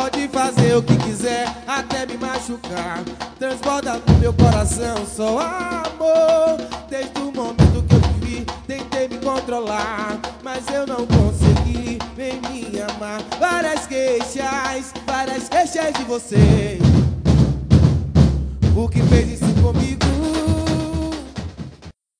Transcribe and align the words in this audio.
Pode 0.00 0.28
fazer 0.28 0.76
o 0.76 0.82
que 0.82 0.96
quiser, 0.98 1.52
até 1.66 2.06
me 2.06 2.16
machucar. 2.16 3.02
Transborda 3.36 4.00
no 4.06 4.18
meu 4.20 4.32
coração 4.32 5.04
só 5.04 5.40
amor. 5.40 6.56
Desde 6.88 7.18
o 7.18 7.32
momento 7.32 7.82
que 7.82 7.94
eu 7.96 8.00
te 8.00 8.24
vi, 8.24 8.46
tentei 8.68 9.08
me 9.08 9.18
controlar. 9.18 10.20
Mas 10.40 10.68
eu 10.68 10.86
não 10.86 11.04
consegui, 11.04 11.98
vem 12.14 12.40
me 12.42 12.80
amar. 12.80 13.20
Várias 13.40 13.88
queixas, 13.88 14.94
várias 15.04 15.48
queixas 15.48 15.92
de 15.92 16.04
você. 16.04 16.78
O 18.76 18.88
que 18.88 19.02
fez 19.02 19.32
isso 19.32 19.52
comigo? 19.60 20.47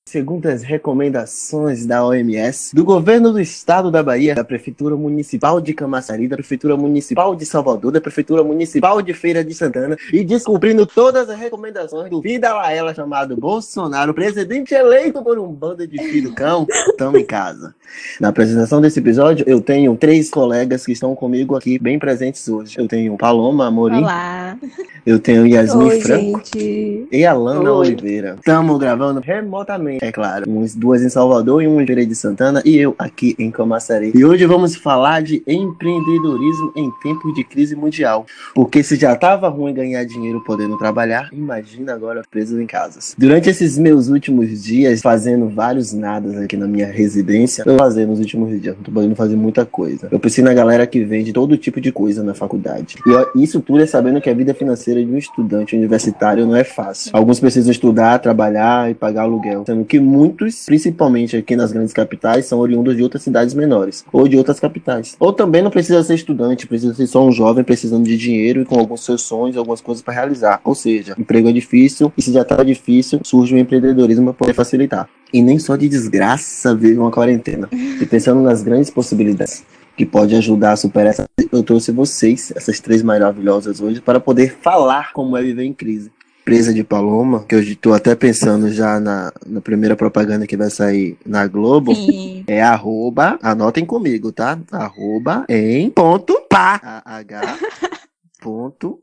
Segundo 0.09 0.47
as 0.47 0.63
recomendações 0.63 1.85
da 1.85 2.03
OMS, 2.03 2.75
do 2.75 2.83
governo 2.83 3.31
do 3.31 3.39
estado 3.39 3.91
da 3.91 4.01
Bahia, 4.01 4.33
da 4.33 4.43
Prefeitura 4.43 4.95
Municipal 4.95 5.61
de 5.61 5.71
Camaçari, 5.71 6.27
da 6.27 6.35
Prefeitura 6.35 6.75
Municipal 6.75 7.35
de 7.35 7.45
Salvador, 7.45 7.91
da 7.91 8.01
Prefeitura 8.01 8.43
Municipal 8.43 9.03
de 9.03 9.13
Feira 9.13 9.43
de 9.43 9.53
Santana, 9.53 9.95
e 10.11 10.23
descobrindo 10.23 10.87
todas 10.87 11.29
as 11.29 11.37
recomendações 11.37 12.09
do 12.09 12.19
vida 12.21 12.51
Laela 12.51 12.91
chamado 12.91 13.37
Bolsonaro, 13.37 14.11
presidente 14.11 14.73
eleito 14.73 15.21
por 15.21 15.37
um 15.37 15.53
bando 15.53 15.85
de 15.85 16.01
filho 16.01 16.33
cão, 16.33 16.65
estamos 16.89 17.21
em 17.21 17.25
casa. 17.25 17.75
Na 18.19 18.29
apresentação 18.29 18.81
desse 18.81 18.99
episódio, 18.99 19.45
eu 19.47 19.61
tenho 19.61 19.95
três 19.95 20.27
colegas 20.31 20.87
que 20.87 20.91
estão 20.91 21.13
comigo 21.13 21.55
aqui, 21.55 21.77
bem 21.77 21.99
presentes 21.99 22.47
hoje. 22.49 22.79
Eu 22.79 22.87
tenho 22.87 23.15
Paloma 23.15 23.67
Amorim. 23.67 23.97
Olá. 23.97 24.57
Eu 25.05 25.19
tenho 25.19 25.47
Yasmin 25.47 25.85
Oi, 25.85 26.01
Franco. 26.01 26.41
gente. 26.53 27.07
E 27.11 27.25
a 27.25 27.33
Lana 27.33 27.71
Oi. 27.71 27.87
Oliveira. 27.87 28.35
Estamos 28.37 28.77
gravando 28.77 29.19
remotamente, 29.19 29.98
é 30.01 30.11
claro. 30.11 30.49
Uns 30.49 30.75
duas 30.75 31.01
em 31.01 31.09
Salvador 31.09 31.61
e 31.61 31.67
um 31.67 31.81
em 31.81 31.85
Feira 31.85 32.05
de 32.05 32.15
Santana 32.15 32.61
e 32.65 32.77
eu 32.77 32.95
aqui 32.97 33.35
em 33.37 33.51
Camaçari. 33.51 34.11
E 34.15 34.23
hoje 34.23 34.45
vamos 34.45 34.75
falar 34.75 35.21
de 35.21 35.43
empreendedorismo 35.45 36.71
em 36.75 36.89
tempos 37.01 37.33
de 37.33 37.43
crise 37.43 37.75
mundial. 37.75 38.25
Porque 38.55 38.81
se 38.81 38.95
já 38.95 39.15
tava 39.15 39.49
ruim 39.49 39.73
ganhar 39.73 40.03
dinheiro 40.05 40.41
podendo 40.45 40.77
trabalhar, 40.77 41.29
imagina 41.33 41.93
agora 41.93 42.21
presos 42.29 42.59
em 42.59 42.65
casas. 42.65 43.15
Durante 43.17 43.49
esses 43.49 43.77
meus 43.77 44.07
últimos 44.07 44.63
dias, 44.63 45.01
fazendo 45.01 45.49
vários 45.49 45.93
nadas 45.93 46.37
aqui 46.37 46.55
na 46.55 46.67
minha 46.67 46.87
residência, 46.87 47.63
eu 47.65 47.77
fazer 47.77 48.05
nos 48.05 48.19
últimos 48.19 48.49
dias, 48.61 48.75
não 48.75 48.83
tô 48.83 48.91
podendo 48.91 49.15
fazer 49.15 49.35
muita 49.35 49.65
coisa. 49.65 50.07
Eu 50.11 50.19
preciso 50.19 50.45
na 50.45 50.53
galera 50.53 50.87
que 50.87 51.03
vende 51.03 51.33
todo 51.33 51.57
tipo 51.57 51.81
de 51.81 51.91
coisa 51.91 52.23
na 52.23 52.33
faculdade. 52.33 52.95
E 53.35 53.43
isso 53.43 53.59
tudo 53.59 53.81
é 53.81 53.85
sabendo 53.85 54.21
que 54.21 54.29
a 54.29 54.33
vida 54.33 54.53
financeira 54.53 55.03
de 55.03 55.11
um 55.11 55.17
estudante 55.17 55.75
universitário 55.75 56.45
não 56.45 56.55
é 56.55 56.63
fácil. 56.63 57.11
Alguns 57.13 57.39
precisam 57.39 57.71
estudar, 57.71 58.19
trabalhar 58.19 58.89
e 58.89 58.93
pagar 58.93 59.23
aluguel, 59.23 59.63
sendo 59.65 59.85
que 59.89 59.99
muitos, 59.99 60.65
principalmente 60.65 61.35
aqui 61.35 61.55
nas 61.55 61.71
grandes 61.71 61.91
capitais, 61.91 62.45
são 62.45 62.59
oriundos 62.59 62.95
de 62.95 63.01
outras 63.01 63.23
cidades 63.23 63.55
menores 63.55 64.05
ou 64.13 64.27
de 64.27 64.37
outras 64.37 64.59
capitais. 64.59 65.15
Ou 65.19 65.33
também 65.33 65.63
não 65.63 65.71
precisa 65.71 66.03
ser 66.03 66.13
estudante, 66.13 66.67
precisa 66.67 66.93
ser 66.93 67.07
só 67.07 67.25
um 67.25 67.31
jovem 67.31 67.63
precisando 67.63 68.05
de 68.05 68.15
dinheiro 68.15 68.61
e 68.61 68.65
com 68.65 68.79
alguns 68.79 69.03
seus 69.03 69.23
sonhos, 69.23 69.57
algumas 69.57 69.81
coisas 69.81 70.03
para 70.03 70.13
realizar. 70.13 70.61
Ou 70.63 70.75
seja, 70.75 71.15
emprego 71.17 71.49
é 71.49 71.51
difícil 71.51 72.13
e 72.15 72.21
se 72.21 72.31
já 72.31 72.45
tá 72.45 72.61
difícil, 72.61 73.19
surge 73.23 73.55
o 73.55 73.57
empreendedorismo 73.57 74.25
para 74.25 74.33
poder 74.33 74.53
facilitar. 74.53 75.09
E 75.33 75.41
nem 75.41 75.57
só 75.57 75.75
de 75.75 75.89
desgraça 75.89 76.75
vive 76.75 76.99
uma 76.99 77.11
quarentena. 77.11 77.67
E 77.71 78.05
pensando 78.05 78.41
nas 78.41 78.61
grandes 78.61 78.91
possibilidades 78.91 79.63
que 79.97 80.05
pode 80.05 80.33
ajudar 80.35 80.73
a 80.73 80.77
superar 80.77 81.09
essa. 81.09 81.25
Eu 81.51 81.61
trouxe 81.61 81.91
vocês, 81.91 82.53
essas 82.55 82.79
três 82.79 83.03
maravilhosas 83.03 83.81
hoje, 83.81 83.99
para 83.99 84.19
poder 84.19 84.55
falar 84.61 85.11
como 85.11 85.35
é 85.35 85.41
viver 85.41 85.63
em 85.63 85.73
crise. 85.73 86.09
Presa 86.49 86.73
de 86.73 86.83
Paloma, 86.83 87.45
que 87.47 87.53
eu 87.53 87.61
estou 87.61 87.93
até 87.93 88.15
pensando 88.15 88.71
já 88.71 88.99
na, 88.99 89.31
na 89.45 89.61
primeira 89.61 89.95
propaganda 89.95 90.47
que 90.47 90.57
vai 90.57 90.71
sair 90.71 91.15
na 91.23 91.45
Globo, 91.45 91.93
Sim. 91.93 92.43
é 92.47 92.59
arroba, 92.59 93.37
anotem 93.39 93.85
comigo, 93.85 94.31
tá? 94.31 94.59
Arroba 94.71 95.45
em 95.47 95.91
ponto 95.91 96.41
pá, 96.49 97.03
H 97.05 97.59
ponto 98.41 98.99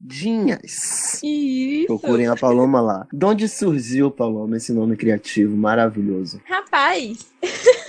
dinhas. 0.00 1.20
Isso. 1.20 1.86
Procurem 1.86 2.28
a 2.28 2.36
Paloma 2.36 2.80
lá. 2.80 3.08
De 3.12 3.26
onde 3.26 3.48
surgiu, 3.48 4.08
Paloma, 4.08 4.56
esse 4.56 4.72
nome 4.72 4.96
criativo 4.96 5.56
maravilhoso? 5.56 6.40
Rapaz, 6.44 7.26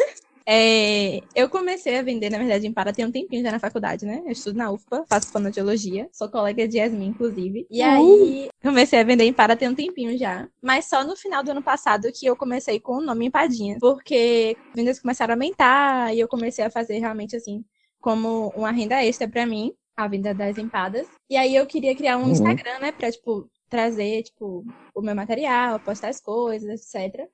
é, 0.48 1.22
eu 1.36 1.50
comecei 1.50 1.98
a 1.98 2.02
vender, 2.04 2.30
na 2.30 2.38
verdade, 2.38 2.68
em 2.68 2.74
Para 2.74 2.94
tem 2.94 3.06
um 3.06 3.12
tempinho 3.12 3.44
já 3.44 3.52
na 3.52 3.60
faculdade, 3.60 4.06
né? 4.06 4.22
Eu 4.26 4.32
estudo 4.32 4.58
na 4.58 4.72
UFPA, 4.72 5.06
faço 5.10 5.32
fonoaudiologia, 5.32 6.08
sou 6.12 6.30
colega 6.30 6.68
de 6.68 6.78
Yasmin, 6.78 7.08
inclusive. 7.08 7.66
E 7.70 7.82
aí, 7.82 8.48
comecei 8.62 9.00
a 9.00 9.04
vender 9.04 9.24
em 9.26 9.34
Para 9.34 9.56
tem 9.56 9.68
um 9.70 9.76
tempinho 9.76 10.18
já. 10.18 10.48
Mas 10.62 10.86
só 10.86 11.04
no 11.04 11.16
final 11.16 11.44
do 11.44 11.52
ano 11.52 11.64
passado 11.64 12.12
que 12.14 12.26
eu 12.26 12.36
comecei 12.36 12.80
com 12.80 12.98
o 12.98 13.02
nome 13.02 13.26
Empadinha. 13.28 13.78
Porque 13.80 14.56
vendas 14.76 15.00
começaram 15.00 15.34
a 15.34 15.36
aumentar 15.36 16.14
e 16.16 16.20
eu 16.20 16.28
comecei 16.28 16.64
a 16.64 16.70
fazer 16.70 17.00
realmente 17.00 17.36
assim, 17.36 17.64
como 18.00 18.50
uma 18.56 18.72
renda 18.72 19.04
extra 19.04 19.28
pra 19.28 19.46
mim, 19.46 19.74
a 19.98 20.08
venda 20.08 20.34
das 20.34 20.58
empadas. 20.58 21.08
E 21.30 21.36
aí 21.38 21.56
eu 21.56 21.66
queria 21.66 21.96
criar 21.96 22.18
um 22.18 22.26
Uhum. 22.26 22.32
Instagram, 22.32 22.80
né? 22.80 22.92
Pra, 22.92 23.12
tipo, 23.12 23.50
trazer, 23.70 24.24
tipo, 24.24 24.64
o 24.94 25.02
meu 25.02 25.16
material, 25.16 25.80
postar 25.80 26.10
as 26.10 26.22
coisas, 26.22 26.70
etc. 26.94 27.28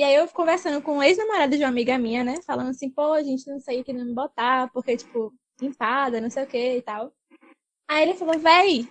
E 0.00 0.02
aí 0.02 0.14
eu 0.14 0.26
conversando 0.28 0.80
com 0.80 0.96
o 0.96 1.02
ex-namorado 1.02 1.58
de 1.58 1.62
uma 1.62 1.68
amiga 1.68 1.98
minha, 1.98 2.24
né? 2.24 2.40
Falando 2.46 2.70
assim, 2.70 2.88
pô, 2.88 3.12
a 3.12 3.22
gente 3.22 3.46
não 3.46 3.60
sei 3.60 3.82
o 3.82 3.84
que 3.84 3.92
não 3.92 4.14
botar, 4.14 4.70
porque, 4.72 4.96
tipo, 4.96 5.30
empada, 5.60 6.22
não 6.22 6.30
sei 6.30 6.42
o 6.42 6.46
que 6.46 6.76
e 6.78 6.80
tal. 6.80 7.12
Aí 7.86 8.04
ele 8.08 8.14
falou, 8.14 8.38
véi, 8.38 8.88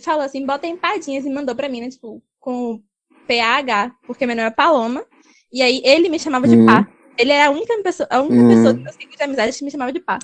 falou 0.00 0.22
assim, 0.22 0.46
bota 0.46 0.68
empadinhas 0.68 1.26
e 1.26 1.28
mandou 1.28 1.56
pra 1.56 1.68
mim, 1.68 1.80
né? 1.80 1.88
Tipo, 1.90 2.22
com 2.38 2.80
PH, 3.26 3.96
porque 4.06 4.24
meu 4.26 4.36
nome 4.36 4.46
é 4.46 4.52
Paloma. 4.52 5.04
E 5.52 5.60
aí 5.60 5.82
ele 5.84 6.08
me 6.08 6.20
chamava 6.20 6.46
de 6.46 6.54
Uhum. 6.54 6.66
pá. 6.66 6.88
Ele 7.18 7.32
era 7.32 7.48
a 7.48 7.50
única 7.50 7.76
pessoa, 7.82 8.08
a 8.08 8.20
única 8.20 8.42
Uhum. 8.42 8.46
pessoa 8.48 8.72
do 8.74 8.80
meu 8.80 8.92
ciclo 8.92 9.16
de 9.16 9.22
amizade 9.24 9.58
que 9.58 9.64
me 9.64 9.72
chamava 9.72 9.92
de 9.92 9.98
pá. 9.98 10.20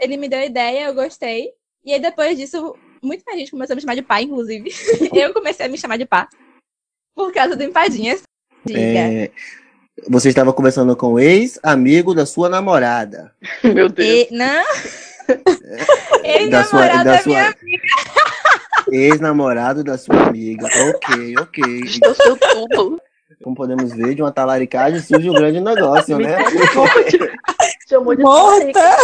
Ele 0.00 0.16
me 0.16 0.26
deu 0.26 0.38
a 0.38 0.46
ideia, 0.46 0.86
eu 0.86 0.94
gostei. 0.94 1.52
E 1.84 1.92
aí 1.92 2.00
depois 2.00 2.34
disso, 2.38 2.74
muita 3.02 3.30
gente 3.36 3.50
começou 3.50 3.74
a 3.74 3.76
me 3.76 3.82
chamar 3.82 3.94
de 3.94 4.02
pá, 4.02 4.22
inclusive. 4.22 4.70
eu 5.14 5.34
comecei 5.34 5.66
a 5.66 5.68
me 5.68 5.76
chamar 5.76 5.98
de 5.98 6.06
pá. 6.06 6.30
Por 7.14 7.30
causa 7.30 7.54
do 7.54 7.62
empadinhas. 7.62 8.22
Diga. 8.68 8.80
É, 8.80 9.30
você 10.08 10.28
estava 10.28 10.52
conversando 10.52 10.94
com 10.96 11.14
o 11.14 11.18
ex-amigo 11.18 12.14
da 12.14 12.24
sua 12.24 12.48
namorada. 12.48 13.32
Meu 13.64 13.88
Deus. 13.88 14.28
E, 14.30 14.34
não? 14.34 14.64
Da 16.50 16.64
sua- 16.64 16.86
Ex-namorado 16.86 17.04
da 17.04 17.12
da 17.12 17.18
sua- 17.22 17.32
minha 17.32 17.54
Ex-namorado 18.90 19.84
da 19.84 19.98
sua 19.98 20.22
amiga. 20.28 20.66
Ok, 20.66 21.34
ok. 21.38 21.64
Estou 21.84 22.14
seu 22.14 22.36
tubo. 22.36 22.98
Como 23.42 23.54
podemos 23.54 23.92
ver, 23.92 24.14
de 24.14 24.22
uma 24.22 24.32
talaricagem 24.32 25.00
surge 25.00 25.28
um 25.30 25.34
grande 25.34 25.60
negócio, 25.60 26.18
né? 26.18 26.38
Chamou 27.88 28.16
de 28.16 28.22
Morta! 28.22 28.96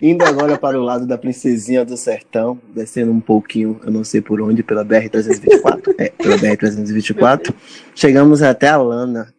Indo 0.00 0.24
agora 0.24 0.58
para 0.58 0.78
o 0.78 0.82
lado 0.82 1.06
da 1.06 1.16
princesinha 1.16 1.84
do 1.84 1.96
sertão, 1.96 2.60
descendo 2.74 3.10
um 3.12 3.20
pouquinho, 3.20 3.80
eu 3.84 3.90
não 3.90 4.04
sei 4.04 4.20
por 4.20 4.40
onde, 4.42 4.62
pela 4.62 4.84
BR-324. 4.84 5.94
É, 5.98 6.10
pela 6.10 6.36
BR-324. 6.36 7.54
Chegamos 7.94 8.42
até 8.42 8.68
a 8.68 8.76
Lana, 8.76 9.32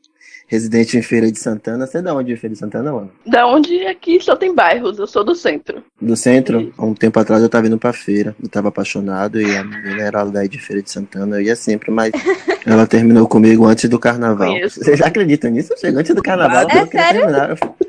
residente 0.47 0.97
em 0.97 1.01
Feira 1.03 1.31
de 1.31 1.37
Santana. 1.37 1.85
Você 1.85 1.99
é 1.99 2.01
da 2.01 2.15
onde, 2.15 2.35
Feira 2.35 2.53
de 2.53 2.59
Santana, 2.59 2.91
Lana? 2.91 3.09
Da 3.27 3.45
onde 3.45 3.85
aqui 3.85 4.19
só 4.19 4.35
tem 4.35 4.51
bairros, 4.55 4.97
eu 4.97 5.05
sou 5.05 5.23
do 5.23 5.35
centro. 5.35 5.83
Do 6.01 6.15
centro? 6.15 6.73
Há 6.75 6.85
um 6.85 6.95
tempo 6.95 7.19
atrás 7.19 7.43
eu 7.43 7.49
tava 7.49 7.67
indo 7.67 7.77
pra 7.77 7.93
feira. 7.93 8.35
Eu 8.41 8.49
tava 8.49 8.69
apaixonado 8.69 9.39
e 9.39 9.55
a 9.55 9.63
menina 9.63 10.01
era 10.01 10.23
daí 10.25 10.47
de 10.49 10.57
Feira 10.57 10.81
de 10.81 10.89
Santana. 10.89 11.35
Eu 11.37 11.41
ia 11.41 11.55
sempre, 11.55 11.91
mas 11.91 12.11
ela 12.65 12.87
terminou 12.87 13.27
comigo 13.27 13.63
antes 13.65 13.87
do 13.87 13.99
carnaval. 13.99 14.51
Vocês 14.63 15.01
acreditam 15.03 15.51
nisso? 15.51 15.71
Chegou 15.77 15.99
antes 15.99 16.15
do 16.15 16.23
carnaval. 16.23 16.67
É 16.67 16.81
eu 16.81 16.87
queria 16.87 17.05
sério? 17.05 17.21
terminar. 17.21 17.49
Eu- 17.51 17.86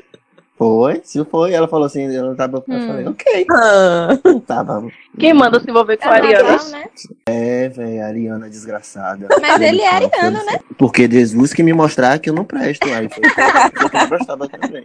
Foi, 0.59 0.99
se 1.05 1.23
foi. 1.23 1.53
Ela 1.53 1.69
falou 1.69 1.85
assim, 1.85 2.13
ela 2.13 2.35
tava. 2.35 2.57
Eu 2.57 2.75
Hum. 2.75 2.87
falei, 2.87 3.07
ok. 3.07 3.45
Tava. 4.45 4.85
Quem 5.17 5.33
manda 5.33 5.57
se 5.57 5.69
envolver 5.69 5.95
com 5.95 6.09
a 6.09 6.17
É 6.17 6.19
Ariana? 6.19 6.49
legal, 6.51 6.67
né? 6.67 6.85
É, 7.27 7.69
velho, 7.69 8.03
Ariana 8.03 8.49
desgraçada. 8.49 9.29
Mas 9.39 9.61
ele 9.61 9.81
é 9.81 9.87
ariano, 9.89 10.45
né? 10.45 10.59
Porque 10.77 11.09
Jesus 11.09 11.53
que 11.53 11.63
me 11.63 11.71
mostrar 11.71 12.19
que 12.19 12.29
eu 12.29 12.33
não 12.33 12.43
presto. 12.43 12.85
Aí 12.91 13.07
foi. 13.07 13.23
Eu 13.23 13.89
não 14.01 14.09
prestava 14.09 14.49
também. 14.49 14.83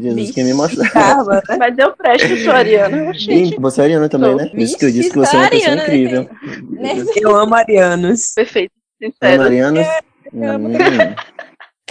Jesus 0.00 0.30
que 0.30 0.42
me 0.42 0.54
mostrar. 0.54 0.88
Caramba, 0.90 1.42
né? 1.46 1.56
Mas 1.60 1.76
eu 1.76 1.94
presto, 1.94 2.34
sou 2.38 2.54
Ariana. 2.54 3.12
Sim, 3.12 3.54
você 3.58 3.82
é 3.82 3.84
Ariana 3.84 4.08
também, 4.08 4.34
né? 4.34 4.46
Por 4.46 4.60
isso 4.60 4.78
que 4.78 4.86
eu 4.86 4.90
disse 4.90 5.10
que 5.10 5.18
você 5.18 5.36
é 5.36 5.40
uma 5.40 5.50
pessoa 5.50 5.72
Ariana, 5.72 5.94
incrível. 5.94 6.28
Né? 6.70 7.04
Eu 7.16 7.36
amo 7.36 7.54
arianos. 7.54 8.32
Perfeito, 8.34 8.72
sincero. 8.98 9.42
Mariana. 9.42 9.82
amo 10.34 10.68
Hum. 10.68 11.14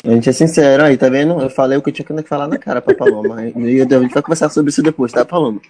A 0.03 0.09
gente 0.09 0.29
é 0.29 0.31
sincero 0.31 0.83
aí, 0.83 0.97
tá 0.97 1.09
vendo? 1.09 1.39
Eu 1.39 1.49
falei 1.49 1.77
o 1.77 1.81
que 1.81 1.89
eu 1.89 1.93
tinha 1.93 2.05
que 2.05 2.23
falar 2.23 2.47
na 2.47 2.57
cara 2.57 2.81
pra 2.81 2.95
Paloma. 2.95 3.35
A 3.35 3.43
gente 3.43 4.13
vai 4.13 4.21
conversar 4.23 4.49
sobre 4.49 4.71
isso 4.71 4.81
depois, 4.81 5.11
tá, 5.11 5.23
Paloma? 5.23 5.61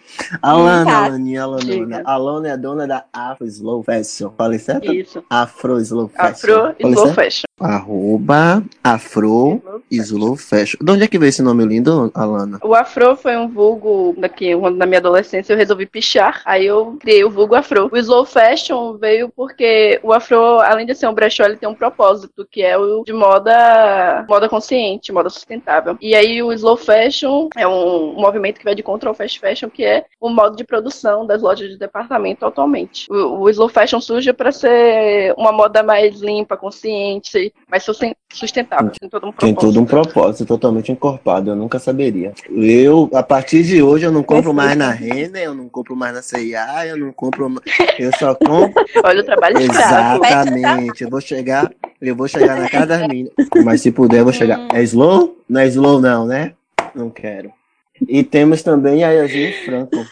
Alana, 0.42 0.86
Tá. 0.90 1.06
Alaninha, 1.06 1.44
Alanona. 1.44 2.02
Alana 2.06 2.48
é 2.48 2.52
a 2.52 2.56
dona 2.56 2.88
da 2.88 3.04
Afro 3.12 3.46
Slow 3.46 3.84
Fashion. 3.84 4.32
Falei 4.38 4.58
certo? 4.58 4.94
Isso. 4.94 5.22
Afro 5.30 5.78
Slow 5.82 6.08
Fashion. 6.08 6.32
Afro 6.32 6.76
Slow? 6.80 7.14
Fashion. 7.14 7.46
Arroba 7.62 8.64
Afro 8.84 9.62
Slow 9.90 10.36
Fashion. 10.36 10.78
De 10.82 10.92
onde 10.92 11.04
é 11.04 11.08
que 11.08 11.20
veio 11.20 11.30
esse 11.30 11.42
nome 11.42 11.66
lindo, 11.66 12.12
Alana? 12.14 12.60
O 12.64 12.74
Afro 12.74 13.16
foi 13.16 13.38
um 13.38 13.48
vulgo 13.48 14.16
daqui, 14.18 14.56
quando 14.56 14.78
na 14.78 14.86
minha 14.86 15.00
adolescência 15.00 15.54
eu 15.54 15.58
resolvi 15.58 15.86
pichar, 15.86 16.42
aí 16.46 16.66
eu 16.66 16.98
criei 17.00 17.24
o 17.24 17.30
vulgo 17.30 17.56
Afro. 17.56 17.90
O 17.92 17.98
Slow 17.98 18.26
Fashion 18.26 18.98
veio 18.98 19.30
porque 19.30 20.00
o 20.04 20.14
Afro, 20.14 20.60
além 20.60 20.86
de 20.86 20.96
ser 20.96 21.08
um 21.08 21.14
brechó, 21.14 21.44
ele 21.44 21.58
tem 21.58 21.68
um 21.68 21.76
propósito, 21.76 22.48
que 22.50 22.62
é 22.62 22.78
o 22.78 23.04
de 23.04 23.14
moda, 23.14 24.26
moda 24.28 24.48
consciente, 24.48 25.12
moda 25.12 25.30
sustentável. 25.30 25.98
E 26.02 26.16
aí 26.16 26.42
o 26.42 26.54
Slow 26.54 26.78
Fashion 26.78 27.50
é 27.56 27.68
um 27.68 28.14
movimento 28.14 28.60
que 28.60 28.66
vai 28.66 28.76
de 28.76 28.84
contra 28.84 29.10
ao 29.10 29.16
Fast 29.16 29.40
Fashion, 29.40 29.70
que 29.70 29.84
é 29.84 30.06
o 30.20 30.30
modo 30.30 30.56
de 30.56 30.64
produção 30.64 31.26
das 31.26 31.42
lojas 31.42 31.70
de 31.70 31.78
departamento 31.78 32.46
atualmente. 32.46 33.08
O, 33.12 33.42
o 33.42 33.50
Slow 33.50 33.70
Fashion 33.70 34.00
surge 34.00 34.32
para 34.34 34.52
ser 34.52 35.34
uma 35.38 35.52
moda 35.52 35.84
mais 35.84 36.22
limpa, 36.22 36.56
consciente, 36.56 37.51
mais 37.70 37.86
sustentável. 38.30 38.92
Tem 39.00 39.10
todo 39.10 39.28
um 39.28 39.32
propósito. 39.32 39.40
Tem 39.40 39.56
todo 39.56 39.82
um 39.82 39.86
propósito 39.86 40.46
totalmente 40.46 40.92
encorpado, 40.92 41.52
eu 41.52 41.56
nunca 41.56 41.80
saberia. 41.80 42.34
Eu, 42.50 43.10
a 43.14 43.24
partir 43.24 43.64
de 43.64 43.82
hoje, 43.82 44.06
eu 44.06 44.12
não 44.12 44.24
compro 44.24 44.54
mais 44.54 44.76
na 44.76 44.92
Renner, 44.92 45.44
eu 45.44 45.54
não 45.54 45.70
compro 45.70 45.96
mais 45.96 46.14
na 46.14 46.22
CIA, 46.22 46.88
eu 46.88 46.98
não 46.98 47.14
compro 47.14 47.50
mais... 47.50 47.62
Eu 47.98 48.12
só 48.18 48.36
compro... 48.36 48.84
Olha 49.04 49.22
o 49.22 49.26
trabalho. 49.26 49.58
Exatamente. 49.60 51.04
Eu 51.04 51.10
vou 51.10 51.22
chegar, 51.22 51.72
eu 52.02 52.16
vou 52.16 52.28
chegar 52.28 52.60
na 52.60 52.70
casa 52.70 52.88
das 52.88 53.08
minas. 53.08 53.32
Mas 53.64 53.82
se 53.82 53.92
puder, 53.92 54.20
eu 54.20 54.26
vou 54.26 54.34
chegar. 54.34 54.68
É 54.74 54.84
slow? 54.84 55.38
Não 55.48 55.62
é 55.62 55.68
slow 55.68 56.02
não, 56.02 56.26
né? 56.26 56.54
Não 56.94 57.10
quero. 57.10 57.52
E 58.08 58.24
temos 58.24 58.64
também 58.64 59.04
a 59.04 59.12
Yasmin 59.12 59.52
Franco. 59.66 60.06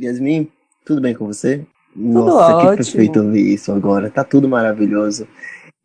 Yasmin, 0.00 0.50
tudo 0.84 1.00
bem 1.00 1.14
com 1.14 1.26
você? 1.26 1.64
Nossa, 1.94 2.46
que 2.46 2.66
ótimo. 2.66 2.76
perfeito 2.76 3.20
ouvir 3.20 3.54
isso 3.54 3.72
agora. 3.72 4.10
Tá 4.10 4.24
tudo 4.24 4.48
maravilhoso. 4.48 5.28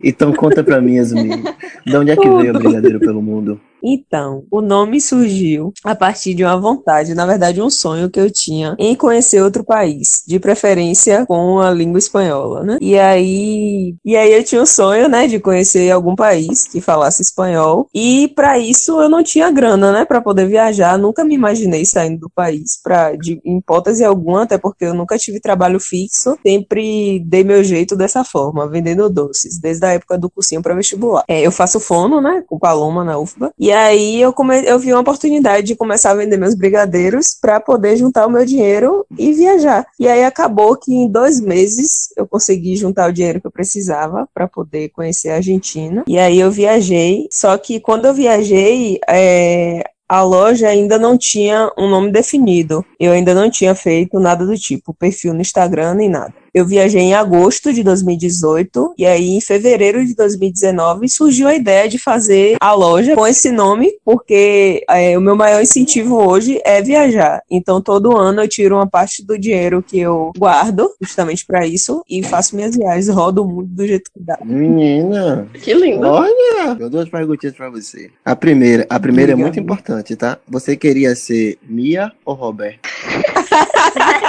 Então 0.01 0.33
conta 0.33 0.63
pra 0.63 0.79
mim, 0.79 0.95
Yasmin, 0.95 1.43
de 1.85 1.97
onde 1.97 2.11
é 2.11 2.15
que 2.15 2.29
veio 2.29 2.55
o 2.55 2.59
Brigadeiro 2.59 2.99
pelo 2.99 3.21
Mundo? 3.21 3.59
Então, 3.83 4.43
o 4.51 4.61
nome 4.61 4.99
surgiu 4.99 5.73
a 5.83 5.95
partir 5.95 6.33
de 6.33 6.43
uma 6.43 6.59
vontade, 6.59 7.13
na 7.13 7.25
verdade, 7.25 7.61
um 7.61 7.69
sonho 7.69 8.09
que 8.09 8.19
eu 8.19 8.29
tinha 8.31 8.75
em 8.77 8.95
conhecer 8.95 9.41
outro 9.41 9.63
país, 9.63 10.23
de 10.27 10.39
preferência 10.39 11.25
com 11.25 11.59
a 11.59 11.71
língua 11.71 11.99
espanhola, 11.99 12.63
né? 12.63 12.77
E 12.81 12.97
aí, 12.97 13.95
e 14.03 14.15
aí 14.15 14.33
eu 14.33 14.43
tinha 14.43 14.61
o 14.61 14.65
sonho, 14.65 15.07
né, 15.07 15.27
de 15.27 15.39
conhecer 15.39 15.91
algum 15.91 16.15
país 16.15 16.67
que 16.67 16.81
falasse 16.81 17.21
espanhol. 17.21 17.87
E 17.93 18.27
para 18.35 18.57
isso 18.59 18.99
eu 19.01 19.09
não 19.09 19.23
tinha 19.23 19.51
grana, 19.51 19.91
né, 19.91 20.05
para 20.05 20.21
poder 20.21 20.47
viajar. 20.47 20.97
Nunca 20.97 21.23
me 21.23 21.35
imaginei 21.35 21.85
saindo 21.85 22.19
do 22.21 22.29
país 22.29 22.79
para 22.81 23.15
de 23.15 23.39
em 23.45 23.57
hipótese 23.59 24.03
alguma, 24.03 24.43
até 24.43 24.57
porque 24.57 24.85
eu 24.85 24.93
nunca 24.93 25.17
tive 25.17 25.39
trabalho 25.39 25.79
fixo. 25.79 26.37
Sempre 26.45 27.19
dei 27.25 27.43
meu 27.43 27.63
jeito 27.63 27.95
dessa 27.95 28.23
forma, 28.23 28.67
vendendo 28.67 29.09
doces, 29.09 29.59
desde 29.59 29.85
a 29.85 29.93
época 29.93 30.17
do 30.17 30.29
cursinho 30.29 30.61
para 30.61 30.75
vestibular. 30.75 31.23
É, 31.27 31.41
eu 31.41 31.51
faço 31.51 31.79
fono, 31.79 32.21
né, 32.21 32.43
com 32.47 32.59
Paloma 32.59 33.03
na 33.03 33.17
UFBA. 33.17 33.51
E 33.57 33.68
aí 33.71 34.21
eu, 34.21 34.33
come... 34.33 34.65
eu 34.65 34.79
vi 34.79 34.93
uma 34.93 35.01
oportunidade 35.01 35.67
de 35.67 35.75
começar 35.75 36.11
a 36.11 36.15
vender 36.15 36.37
meus 36.37 36.55
brigadeiros 36.55 37.37
para 37.39 37.59
poder 37.59 37.97
juntar 37.97 38.25
o 38.25 38.29
meu 38.29 38.45
dinheiro 38.45 39.05
e 39.17 39.33
viajar. 39.33 39.85
E 39.99 40.07
aí 40.07 40.23
acabou 40.23 40.75
que 40.75 40.93
em 40.93 41.09
dois 41.09 41.39
meses 41.39 42.09
eu 42.17 42.27
consegui 42.27 42.75
juntar 42.75 43.09
o 43.09 43.13
dinheiro 43.13 43.41
que 43.41 43.47
eu 43.47 43.51
precisava 43.51 44.27
para 44.33 44.47
poder 44.47 44.89
conhecer 44.89 45.29
a 45.29 45.35
Argentina. 45.35 46.03
E 46.07 46.17
aí 46.17 46.39
eu 46.39 46.51
viajei. 46.51 47.27
Só 47.31 47.57
que 47.57 47.79
quando 47.79 48.05
eu 48.05 48.13
viajei, 48.13 48.99
é, 49.07 49.83
a 50.09 50.23
loja 50.23 50.67
ainda 50.67 50.97
não 50.97 51.15
tinha 51.15 51.71
um 51.77 51.87
nome 51.87 52.11
definido. 52.11 52.83
Eu 52.99 53.11
ainda 53.11 53.35
não 53.35 53.49
tinha 53.49 53.75
feito 53.75 54.19
nada 54.19 54.43
do 54.43 54.57
tipo, 54.57 54.91
perfil 54.91 55.35
no 55.35 55.41
Instagram 55.41 55.93
nem 55.93 56.09
nada. 56.09 56.33
Eu 56.53 56.65
viajei 56.65 57.01
em 57.01 57.13
agosto 57.13 57.71
de 57.73 57.83
2018 57.83 58.93
e 58.97 59.05
aí 59.05 59.29
em 59.29 59.41
fevereiro 59.41 60.05
de 60.05 60.15
2019 60.15 61.07
surgiu 61.09 61.47
a 61.47 61.55
ideia 61.55 61.87
de 61.87 61.97
fazer 61.97 62.57
a 62.59 62.73
loja 62.73 63.15
com 63.15 63.27
esse 63.27 63.51
nome, 63.51 63.91
porque 64.03 64.83
é, 64.89 65.17
o 65.17 65.21
meu 65.21 65.35
maior 65.35 65.61
incentivo 65.61 66.15
hoje 66.15 66.59
é 66.65 66.81
viajar. 66.81 67.41
Então 67.49 67.81
todo 67.81 68.17
ano 68.17 68.41
eu 68.41 68.47
tiro 68.47 68.75
uma 68.75 68.87
parte 68.87 69.25
do 69.25 69.37
dinheiro 69.37 69.83
que 69.85 69.99
eu 69.99 70.31
guardo 70.37 70.89
justamente 71.01 71.45
para 71.45 71.65
isso 71.65 72.03
e 72.09 72.23
faço 72.23 72.55
minhas 72.55 72.75
viagens, 72.75 73.07
rodo 73.09 73.43
o 73.43 73.47
mundo 73.47 73.67
do 73.69 73.85
jeito 73.87 74.11
que 74.13 74.19
dá. 74.19 74.37
Menina, 74.43 75.47
Que 75.53 75.73
lindo. 75.73 76.07
olha, 76.07 76.69
eu 76.69 76.75
dou 76.75 76.89
duas 76.89 77.09
perguntinhas 77.09 77.55
pra 77.55 77.69
você. 77.69 78.09
A 78.25 78.35
primeira, 78.35 78.85
a 78.89 78.99
primeira 78.99 79.31
é 79.33 79.35
muito 79.35 79.59
importante, 79.59 80.15
tá? 80.15 80.37
Você 80.47 80.75
queria 80.75 81.15
ser 81.15 81.57
Mia 81.67 82.11
ou 82.25 82.33
Roberto? 82.35 82.79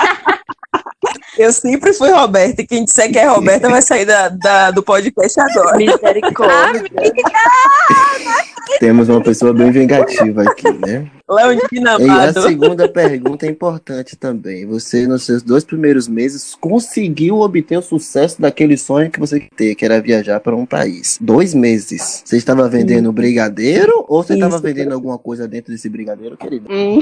Eu 1.41 1.53
sempre 1.55 1.95
fui 1.95 2.11
Roberta 2.11 2.61
e 2.61 2.67
quem 2.67 2.85
disser 2.85 3.11
que 3.11 3.19
é 3.19 3.27
Roberta 3.27 3.67
vai 3.71 3.81
sair 3.81 4.05
da, 4.05 4.29
da- 4.29 4.71
do 4.71 4.83
podcast 4.83 5.41
agora. 5.41 5.75
Misericórdia. 5.79 6.85
Temos 8.79 9.09
uma 9.09 9.23
pessoa 9.23 9.55
bem 9.55 9.71
vingativa 9.71 10.43
aqui, 10.43 10.71
né? 10.71 11.11
Leondina 11.29 11.97
E 12.01 12.11
a 12.11 12.33
segunda 12.33 12.89
pergunta 12.89 13.47
é 13.47 13.49
importante 13.49 14.17
também. 14.17 14.67
Você, 14.67 15.07
nos 15.07 15.25
seus 15.25 15.43
dois 15.43 15.65
primeiros 15.65 16.09
meses, 16.09 16.55
conseguiu 16.61 17.39
obter 17.41 17.79
o 17.79 17.83
sucesso 17.83 18.41
daquele 18.43 18.77
sonho 18.77 19.11
que 19.11 19.19
você 19.21 19.39
queria 19.39 19.51
ter, 19.57 19.75
que 19.77 19.85
era 19.85 20.01
viajar 20.01 20.41
para 20.41 20.55
um 20.57 20.67
país. 20.67 21.17
Dois 21.21 21.55
meses. 21.55 22.23
Você 22.25 22.37
estava 22.37 22.69
vendendo 22.69 23.13
brigadeiro 23.13 24.05
ou 24.09 24.23
você 24.23 24.35
estava 24.35 24.59
vendendo 24.59 24.93
alguma 24.93 25.17
coisa 25.19 25.49
dentro 25.49 25.73
desse 25.73 25.89
brigadeiro, 25.89 26.37
querido? 26.37 26.67
Hum, 26.71 27.01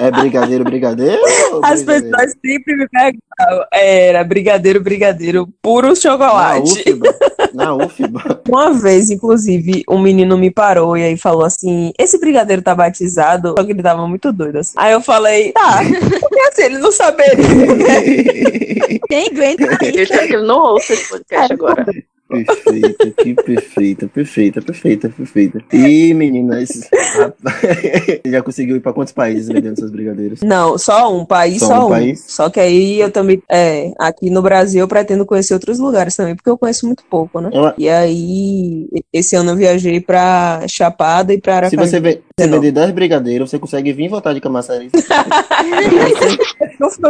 É 0.00 0.10
brigadeiro, 0.10 0.64
brigadeiro? 0.64 1.22
As 1.62 1.82
brigadeiro? 1.82 2.16
pessoas 2.16 2.34
sempre 2.52 2.76
me 2.76 2.88
perguntavam. 2.88 3.66
Era 3.72 4.24
brigadeiro, 4.24 4.80
brigadeiro, 4.80 5.48
puro 5.60 5.88
Na 5.88 5.94
chocolate. 5.94 6.72
UFBA. 6.72 7.16
Na 7.54 7.74
UFBA. 7.74 8.42
Uma 8.48 8.72
vez, 8.72 9.10
inclusive, 9.10 9.82
um 9.88 9.98
menino 9.98 10.36
me 10.36 10.50
parou 10.50 10.96
e 10.96 11.02
aí 11.02 11.16
falou 11.16 11.44
assim: 11.44 11.92
esse 11.98 12.18
brigadeiro 12.18 12.62
tá 12.62 12.74
batizado, 12.74 13.54
só 13.56 13.64
que 13.64 13.72
ele 13.72 13.82
tava 13.82 14.06
muito 14.06 14.32
doido 14.32 14.58
assim. 14.58 14.74
Aí 14.76 14.92
eu 14.92 15.00
falei, 15.00 15.52
tá, 15.52 15.80
porque 16.20 16.40
assim, 16.40 16.62
ele 16.62 16.78
não 16.78 16.92
saberia. 16.92 17.36
Quem 19.08 19.26
aguenta 19.28 19.78
aí? 19.80 19.96
eu 19.96 20.02
espero 20.02 20.26
que 20.26 20.34
ele 20.34 20.46
não 20.46 20.58
ouça 20.58 20.92
esse 20.92 21.08
podcast 21.08 21.52
agora. 21.52 21.86
Perfeita, 22.32 23.10
que 23.22 23.34
perfeita, 23.34 24.08
perfeita, 24.08 24.62
perfeita, 24.62 25.08
perfeita. 25.08 25.58
E 25.72 26.14
meninas, 26.14 26.68
você 26.70 28.20
já 28.26 28.42
conseguiu 28.42 28.76
ir 28.76 28.80
para 28.80 28.92
quantos 28.92 29.12
países 29.12 29.48
vendendo 29.48 29.78
seus 29.78 29.90
brigadeiros? 29.90 30.40
Não, 30.42 30.78
só 30.78 31.14
um 31.14 31.24
país, 31.24 31.58
Só 31.60 31.66
só, 31.66 31.82
um 31.82 31.86
um. 31.86 31.88
país? 31.90 32.24
Só 32.28 32.50
que 32.50 32.58
aí 32.60 33.00
eu 33.00 33.10
também, 33.10 33.42
é, 33.50 33.92
aqui 33.98 34.30
no 34.30 34.40
Brasil 34.42 34.80
eu 34.80 34.88
pretendo 34.88 35.26
conhecer 35.26 35.54
outros 35.54 35.78
lugares 35.78 36.16
também, 36.16 36.34
porque 36.34 36.48
eu 36.50 36.58
conheço 36.58 36.86
muito 36.86 37.04
pouco, 37.10 37.40
né? 37.40 37.50
Eu- 37.52 37.72
E 37.78 37.88
aí, 37.88 38.86
esse 39.12 39.36
ano 39.36 39.50
eu 39.52 39.56
viajei 39.56 40.00
pra 40.00 40.62
Chapada 40.68 41.32
e 41.34 41.40
pra 41.40 41.52
Se 41.68 41.76
Aracaju. 41.76 41.86
você, 41.90 42.00
ve- 42.00 42.20
você 42.36 42.46
Não. 42.46 42.58
vender 42.60 42.72
10 42.72 42.90
brigadeiros, 42.92 43.50
você 43.50 43.58
consegue 43.58 43.92
vir 43.92 44.04
e 44.04 44.08
voltar 44.08 44.32
de 44.32 44.40
Camaçari. 44.40 44.90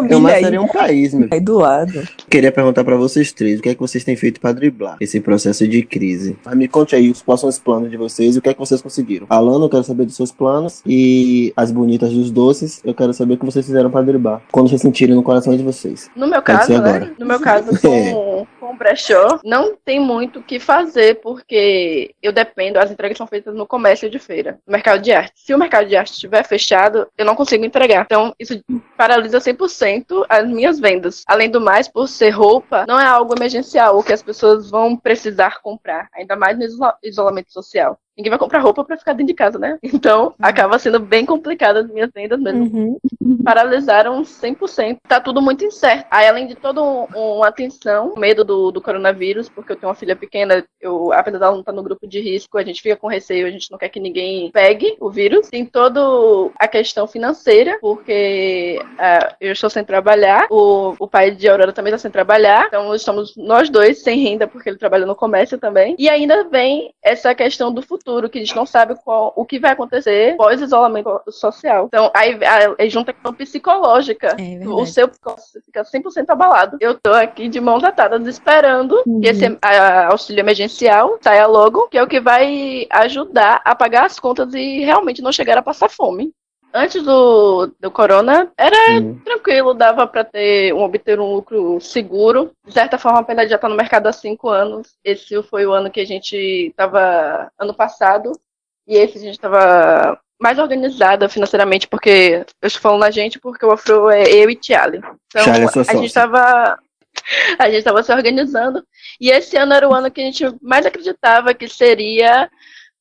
Camaçari 0.08 0.56
é 0.56 0.60
um 0.60 0.66
país, 0.68 1.14
meu. 1.14 1.28
aí 1.30 1.40
do 1.40 1.58
lado. 1.58 2.02
Queria 2.28 2.50
perguntar 2.52 2.84
pra 2.84 2.96
vocês 2.96 3.32
três, 3.32 3.58
o 3.58 3.62
que 3.62 3.68
é 3.70 3.74
que 3.74 3.80
vocês 3.80 4.04
têm 4.04 4.16
feito 4.16 4.40
pra 4.40 4.52
driblar 4.52 4.96
esse 5.00 5.20
processo 5.20 5.66
de 5.66 5.82
crise? 5.82 6.36
Mas 6.44 6.54
me 6.56 6.68
conte 6.68 6.94
aí 6.96 7.10
os 7.10 7.22
próximos 7.22 7.58
planos 7.58 7.90
de 7.90 7.96
vocês 7.96 8.34
e 8.36 8.38
o 8.38 8.42
que 8.42 8.48
é 8.48 8.54
que 8.54 8.58
vocês 8.60 8.80
conseguiram. 8.82 9.26
Alana, 9.30 9.64
eu 9.64 9.68
quero 9.70 9.84
saber 9.84 10.04
dos 10.06 10.16
seus 10.16 10.32
planos 10.32 10.82
e 10.86 11.52
as 11.56 11.70
bonitas 11.70 12.12
dos 12.12 12.30
doces, 12.30 12.80
eu 12.84 12.94
quero 12.94 13.12
saber 13.12 13.34
o 13.34 13.38
que 13.38 13.44
vocês 13.44 13.64
fizeram 13.64 13.90
pra 13.90 14.02
driblar. 14.02 14.42
Quando 14.50 14.68
vocês 14.68 14.80
sentirem 14.80 15.14
no 15.14 15.22
coração 15.22 15.56
de 15.56 15.62
vocês. 15.62 16.10
No 16.16 16.26
meu 16.26 16.42
Pode 16.42 16.58
caso, 16.58 16.72
né? 16.72 16.78
agora. 16.78 17.12
No 17.18 17.26
meu 17.26 17.40
caso, 17.40 17.70
É. 17.86 18.10
com, 18.12 18.46
com 18.72 18.76
brechó, 18.76 19.38
não 19.44 19.76
tem 19.76 20.00
muito 20.00 20.38
o 20.38 20.42
que 20.42 20.58
fazer, 20.58 21.20
porque 21.20 22.14
eu 22.22 22.32
dependo, 22.32 22.78
as 22.78 22.90
entregas 22.90 23.18
são 23.18 23.26
feitas 23.26 23.54
no 23.54 23.66
comércio 23.66 24.08
de 24.08 24.18
feira, 24.18 24.58
no 24.66 24.72
mercado 24.72 25.02
de 25.02 25.12
arte. 25.12 25.32
Se 25.36 25.54
o 25.54 25.58
mercado 25.58 25.86
de 25.86 25.96
arte 25.96 26.12
estiver 26.12 26.44
fechado, 26.44 27.06
eu 27.16 27.24
não 27.24 27.36
consigo 27.36 27.64
entregar. 27.64 28.04
Então, 28.04 28.34
isso 28.38 28.60
paralisa 28.96 29.38
100% 29.40 30.24
as 30.28 30.48
minhas 30.48 30.80
vendas. 30.80 31.22
Além 31.26 31.50
do 31.50 31.60
mais, 31.60 31.86
por 31.86 32.08
ser 32.08 32.30
roupa, 32.30 32.84
não 32.88 32.98
é 32.98 33.06
algo 33.06 33.34
emergencial, 33.36 34.02
que 34.02 34.12
as 34.12 34.22
pessoas 34.22 34.70
vão 34.70 34.96
precisar 34.96 35.60
comprar, 35.60 36.08
ainda 36.14 36.34
mais 36.34 36.56
no 36.56 36.64
isola- 36.64 36.96
isolamento 37.02 37.52
social. 37.52 37.98
Ninguém 38.16 38.30
vai 38.30 38.38
comprar 38.38 38.60
roupa 38.60 38.84
pra 38.84 38.96
ficar 38.96 39.12
dentro 39.12 39.26
de 39.28 39.34
casa, 39.34 39.58
né? 39.58 39.78
Então, 40.02 40.34
acaba 40.40 40.78
sendo 40.78 40.98
bem 41.00 41.24
complicado 41.24 41.76
as 41.78 41.88
minhas 41.88 42.10
vendas 42.14 42.40
mesmo 42.40 42.62
Uhum. 42.62 42.98
paralisaram 43.44 44.24
100%. 44.24 44.98
Tá 45.08 45.20
tudo 45.20 45.40
muito 45.40 45.64
incerto. 45.64 46.06
Aí, 46.10 46.26
além 46.26 46.46
de 46.46 46.54
toda 46.54 46.82
um- 46.82 47.06
uma 47.14 47.48
atenção, 47.48 48.14
medo 48.16 48.44
do, 48.44 48.70
do 48.70 48.80
coronavírus, 48.80 49.48
porque 49.48 49.72
eu 49.72 49.76
tenho 49.76 49.88
uma 49.88 49.94
filha 49.94 50.16
pequena, 50.16 50.64
eu, 50.80 51.12
apesar 51.12 51.38
dela 51.38 51.52
não 51.52 51.60
estar 51.60 51.72
no 51.72 51.82
grupo 51.82 52.06
de 52.06 52.20
risco, 52.20 52.58
a 52.58 52.64
gente 52.64 52.82
fica 52.82 52.96
com 52.96 53.06
receio, 53.06 53.46
a 53.46 53.50
gente 53.50 53.70
não 53.70 53.78
quer 53.78 53.88
que 53.88 54.00
ninguém 54.00 54.50
pegue 54.50 54.96
o 55.00 55.10
vírus. 55.10 55.48
Tem 55.48 55.64
toda 55.64 56.00
a 56.58 56.68
questão 56.68 57.06
financeira, 57.06 57.78
porque 57.80 58.80
ah, 58.98 59.34
eu 59.40 59.52
estou 59.52 59.70
sem 59.70 59.84
trabalhar, 59.84 60.46
o, 60.50 60.94
o 60.98 61.08
pai 61.08 61.30
de 61.30 61.48
Aurora 61.48 61.72
também 61.72 61.90
está 61.92 61.98
sem 62.02 62.10
trabalhar, 62.10 62.66
então 62.66 62.94
estamos 62.94 63.34
nós 63.36 63.68
dois 63.70 64.02
sem 64.02 64.18
renda, 64.20 64.46
porque 64.46 64.68
ele 64.68 64.78
trabalha 64.78 65.06
no 65.06 65.14
comércio 65.16 65.58
também. 65.58 65.94
E 65.98 66.08
ainda 66.08 66.44
vem 66.48 66.92
essa 67.02 67.34
questão 67.34 67.72
do 67.72 67.82
futuro. 67.82 68.01
Futuro, 68.02 68.28
que 68.28 68.38
a 68.38 68.44
gente 68.44 68.56
não 68.56 68.66
sabe 68.66 68.94
qual, 69.04 69.32
o 69.36 69.44
que 69.44 69.58
vai 69.58 69.72
acontecer 69.72 70.36
pós-isolamento 70.36 71.20
social. 71.28 71.86
Então, 71.86 72.10
aí, 72.14 72.38
aí 72.78 72.90
junta 72.90 73.12
com 73.12 73.32
psicológica. 73.32 74.36
É 74.38 74.68
o 74.68 74.84
seu 74.86 75.08
fica 75.64 75.82
100% 75.82 76.24
abalado. 76.28 76.76
Eu 76.80 76.98
tô 76.98 77.12
aqui 77.12 77.48
de 77.48 77.60
mãos 77.60 77.84
atadas 77.84 78.26
esperando 78.26 79.02
Uhum. 79.06 79.20
que 79.20 79.28
esse 79.28 79.58
a, 79.60 80.08
auxílio 80.08 80.40
emergencial 80.40 81.18
saia 81.20 81.46
logo, 81.46 81.88
que 81.88 81.98
é 81.98 82.02
o 82.02 82.06
que 82.06 82.20
vai 82.20 82.86
ajudar 82.90 83.60
a 83.64 83.74
pagar 83.74 84.06
as 84.06 84.18
contas 84.18 84.52
e 84.54 84.80
realmente 84.80 85.22
não 85.22 85.32
chegar 85.32 85.58
a 85.58 85.62
passar 85.62 85.88
fome. 85.88 86.32
Antes 86.74 87.02
do, 87.02 87.70
do 87.78 87.90
corona, 87.90 88.50
era 88.56 88.76
Hum. 88.92 89.18
tranquilo, 89.24 89.74
dava 89.74 90.06
para 90.06 90.24
ter 90.24 90.72
um, 90.72 90.82
obter 90.82 91.20
um 91.20 91.34
lucro 91.34 91.80
seguro. 91.80 92.50
De 92.66 92.72
certa 92.72 92.96
forma, 92.96 93.20
a 93.20 93.22
Penalidade 93.22 93.50
já 93.50 93.56
está 93.56 93.68
no 93.68 93.76
mercado 93.76 94.06
há 94.06 94.12
cinco 94.12 94.48
anos. 94.48 94.94
Esse 95.04 95.42
foi 95.42 95.66
o 95.66 95.72
ano 95.72 95.90
que 95.90 96.00
a 96.00 96.06
gente 96.06 96.34
estava, 96.36 97.50
ano 97.58 97.74
passado, 97.74 98.32
e 98.86 98.96
esse 98.96 99.18
a 99.18 99.20
gente 99.20 99.34
estava 99.34 100.18
mais 100.40 100.58
organizada 100.58 101.28
financeiramente, 101.28 101.86
porque 101.86 102.44
eu 102.60 102.66
estou 102.66 102.82
falando 102.82 103.04
a 103.04 103.10
gente 103.10 103.38
porque 103.38 103.64
o 103.64 103.70
Afro 103.70 104.10
é 104.10 104.24
eu 104.24 104.50
e 104.50 104.56
Tiale. 104.56 104.98
Então, 105.28 105.44
Charlie 105.44 105.66
é 105.66 105.80
a 105.80 105.94
gente 105.94 106.06
estava 106.06 106.78
a 107.58 107.66
gente 107.66 107.78
estava 107.78 108.02
se 108.02 108.12
organizando 108.12 108.82
e 109.20 109.30
esse 109.30 109.56
ano 109.56 109.74
era 109.74 109.88
o 109.88 109.94
ano 109.94 110.10
que 110.10 110.20
a 110.20 110.24
gente 110.24 110.44
mais 110.60 110.84
acreditava 110.84 111.54
que 111.54 111.68
seria 111.68 112.50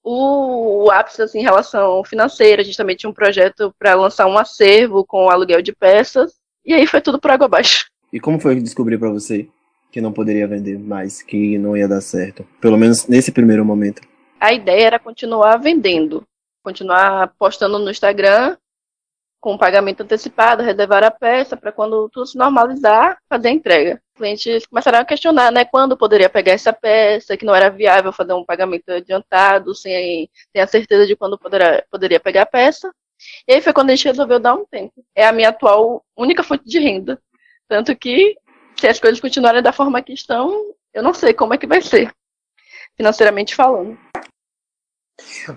o, 0.03 0.85
o 0.85 0.91
ápice 0.91 1.21
assim, 1.21 1.39
em 1.39 1.43
relação 1.43 2.03
financeira. 2.03 2.61
A 2.61 2.65
gente 2.65 2.77
também 2.77 2.95
tinha 2.95 3.09
um 3.09 3.13
projeto 3.13 3.73
para 3.77 3.95
lançar 3.95 4.27
um 4.27 4.37
acervo 4.37 5.05
com 5.05 5.29
aluguel 5.29 5.61
de 5.61 5.73
peças 5.73 6.33
e 6.65 6.73
aí 6.73 6.85
foi 6.85 7.01
tudo 7.01 7.19
por 7.19 7.31
água 7.31 7.45
abaixo. 7.45 7.85
E 8.11 8.19
como 8.19 8.39
foi 8.39 8.59
descobrir 8.59 8.97
pra 8.97 9.09
você 9.09 9.47
que 9.91 10.01
não 10.01 10.13
poderia 10.13 10.47
vender 10.47 10.79
mais, 10.79 11.21
que 11.21 11.57
não 11.57 11.75
ia 11.75 11.87
dar 11.87 12.01
certo? 12.01 12.47
Pelo 12.61 12.77
menos 12.77 13.07
nesse 13.07 13.31
primeiro 13.31 13.65
momento. 13.65 14.01
A 14.39 14.53
ideia 14.53 14.87
era 14.87 14.99
continuar 14.99 15.57
vendendo, 15.57 16.25
continuar 16.63 17.33
postando 17.37 17.77
no 17.77 17.91
Instagram 17.91 18.57
com 19.39 19.57
pagamento 19.57 20.03
antecipado, 20.03 20.61
reservar 20.61 21.03
a 21.03 21.11
peça 21.11 21.57
para 21.57 21.71
quando 21.71 22.07
tudo 22.09 22.27
se 22.27 22.37
normalizar, 22.37 23.17
fazer 23.27 23.49
a 23.49 23.51
entrega. 23.51 24.01
Clientes 24.21 24.67
começaram 24.67 24.99
a 24.99 25.05
questionar, 25.05 25.51
né, 25.51 25.65
quando 25.65 25.97
poderia 25.97 26.29
pegar 26.29 26.51
essa 26.51 26.71
peça, 26.71 27.35
que 27.35 27.43
não 27.43 27.55
era 27.55 27.71
viável 27.71 28.13
fazer 28.13 28.33
um 28.33 28.45
pagamento 28.45 28.87
adiantado, 28.91 29.73
sem, 29.73 30.29
sem 30.51 30.61
a 30.61 30.67
certeza 30.67 31.07
de 31.07 31.15
quando 31.15 31.39
poderá, 31.39 31.83
poderia 31.89 32.19
pegar 32.19 32.43
a 32.43 32.45
peça. 32.45 32.93
E 33.47 33.53
aí 33.53 33.61
foi 33.61 33.73
quando 33.73 33.89
a 33.89 33.95
gente 33.95 34.07
resolveu 34.07 34.39
dar 34.39 34.53
um 34.53 34.63
tempo. 34.63 35.03
É 35.15 35.25
a 35.25 35.31
minha 35.31 35.49
atual 35.49 36.05
única 36.15 36.43
fonte 36.43 36.63
de 36.65 36.77
renda. 36.77 37.19
Tanto 37.67 37.95
que, 37.95 38.37
se 38.79 38.87
as 38.87 38.99
coisas 38.99 39.19
continuarem 39.19 39.63
da 39.63 39.73
forma 39.73 40.03
que 40.03 40.13
estão, 40.13 40.71
eu 40.93 41.01
não 41.01 41.15
sei 41.15 41.33
como 41.33 41.55
é 41.55 41.57
que 41.57 41.65
vai 41.65 41.81
ser, 41.81 42.13
financeiramente 42.95 43.55
falando. 43.55 43.97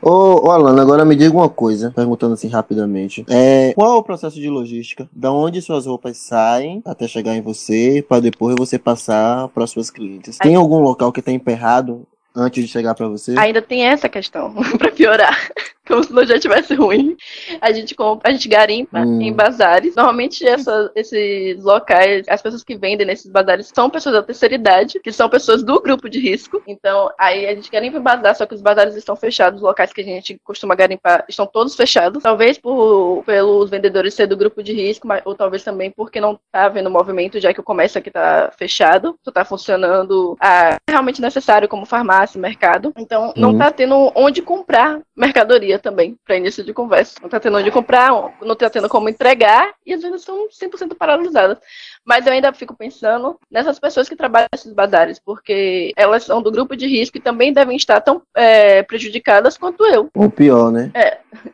Ô, 0.01 0.49
ô 0.49 0.51
agora 0.51 1.05
me 1.05 1.15
diga 1.15 1.35
uma 1.35 1.49
coisa, 1.49 1.91
perguntando 1.95 2.35
assim 2.35 2.49
rapidamente. 2.49 3.25
É, 3.29 3.73
qual 3.75 3.95
é 3.95 3.99
o 3.99 4.03
processo 4.03 4.37
de 4.37 4.49
logística? 4.49 5.09
Da 5.13 5.33
onde 5.33 5.61
suas 5.61 5.87
roupas 5.87 6.17
saem 6.17 6.83
até 6.85 7.07
chegar 7.07 7.35
em 7.35 7.43
você, 7.43 8.05
para 8.09 8.21
depois 8.21 8.57
você 8.59 8.79
passar 8.79 9.49
para 9.49 9.67
suas 9.67 9.91
clientes? 9.91 10.39
Tem 10.39 10.55
algum 10.55 10.81
local 10.81 11.13
que 11.13 11.23
tá 11.23 11.33
emperrado 11.33 12.07
antes 12.35 12.65
de 12.65 12.71
chegar 12.71 12.95
para 12.95 13.09
você? 13.09 13.35
Ainda 13.39 13.63
tem 13.63 13.85
essa 13.85 14.09
questão, 14.09 14.55
pra 14.77 14.91
piorar. 14.91 15.51
Como 15.87 16.03
se 16.03 16.13
não 16.13 16.25
já 16.25 16.39
tivesse 16.39 16.75
ruim. 16.75 17.17
A 17.61 17.71
gente 17.73 17.95
compra, 17.95 18.31
a 18.31 18.33
gente 18.33 18.49
garimpa 18.49 19.01
Hum. 19.01 19.21
em 19.21 19.33
bazares. 19.33 19.95
Normalmente 19.95 20.47
essa- 20.47 20.91
esses 20.95 21.63
locais, 21.63 22.27
as 22.29 22.41
pessoas 22.41 22.65
que 22.65 22.77
vendem 22.77 23.07
nesses 23.07 23.31
bazares 23.31 23.71
são 23.75 23.91
pessoas 23.91 24.15
da 24.15 24.23
terceira 24.23 24.55
idade, 24.55 24.99
que 25.01 25.13
são 25.13 25.29
pessoas 25.29 25.63
do 25.63 25.81
grupo 25.81 26.09
de 26.09 26.19
risco. 26.21 26.63
Então, 26.67 27.11
aí 27.19 27.47
a 27.47 27.55
gente 27.55 27.71
garimpa 27.71 27.99
em 27.99 28.03
bazar, 28.03 28.35
só 28.35 28.47
que 28.47 28.55
os 28.55 28.63
bazares 28.63 28.95
estão 28.97 29.15
fechados, 29.17 29.59
os 29.61 29.63
locais 29.67 29.93
que 29.93 30.01
a 30.01 30.05
gente 30.05 30.39
costuma 30.43 30.75
garimpar 30.75 31.25
estão 31.29 31.47
todos 31.47 31.75
fechados. 31.77 32.23
Talvez 32.23 32.57
por 32.59 33.23
pelos 33.27 33.71
vendedores 33.71 34.15
ser 34.15 34.27
do 34.27 34.37
grupo 34.37 34.63
de 34.63 34.73
risco, 34.73 35.07
mas, 35.07 35.23
ou 35.25 35.35
talvez 35.35 35.63
também 35.63 35.91
porque 35.91 36.21
não 36.21 36.39
tá 36.51 36.65
havendo 36.65 36.91
movimento, 36.91 37.39
já 37.41 37.53
que 37.53 37.61
o 37.61 37.65
comércio 37.65 37.99
aqui 37.99 38.11
tá 38.11 38.51
fechado, 38.57 39.17
só 39.23 39.31
tá 39.31 39.45
funcionando 39.45 40.37
a 40.41 40.77
realmente 40.89 41.21
necessário 41.21 41.69
como 41.69 41.85
farmácia, 41.87 42.41
mercado. 42.41 42.93
Então, 42.97 43.33
não 43.37 43.51
Uhum. 43.53 43.59
tá 43.59 43.71
tendo 43.71 44.13
onde 44.15 44.41
comprar 44.43 45.01
mercadoria 45.17 45.74
também, 45.79 46.17
para 46.25 46.37
início 46.37 46.63
de 46.65 46.73
conversa. 46.73 47.15
Não 47.23 47.29
tá 47.29 47.39
tendo 47.41 47.57
onde 47.59 47.71
comprar, 47.71 48.11
não 48.43 48.55
tá 48.57 48.69
tendo 48.71 48.89
como 48.89 49.09
entregar 49.09 49.75
e 49.85 49.93
as 49.95 50.03
vendas 50.03 50.21
estão 50.21 50.49
100% 50.49 50.95
paralisadas. 50.97 51.59
Mas 52.05 52.27
eu 52.27 52.33
ainda 52.33 52.53
fico 52.53 52.75
pensando 52.77 53.39
nessas 53.51 53.79
pessoas 53.79 54.09
que 54.09 54.17
trabalham 54.17 54.49
nesses 54.53 54.73
bazares, 54.73 55.19
porque 55.19 55.93
elas 55.97 56.25
são 56.25 56.43
do 56.43 56.51
grupo 56.53 56.77
de 56.77 56.87
risco 56.87 57.17
e 57.17 57.21
também 57.21 57.53
devem 57.53 57.77
estar 57.77 58.01
tão 58.01 58.23
é, 58.37 58.83
prejudicadas 58.83 59.57
quanto 59.57 59.85
eu. 59.87 60.09
Ou 60.15 60.31
pior, 60.31 60.71
né? 60.71 60.91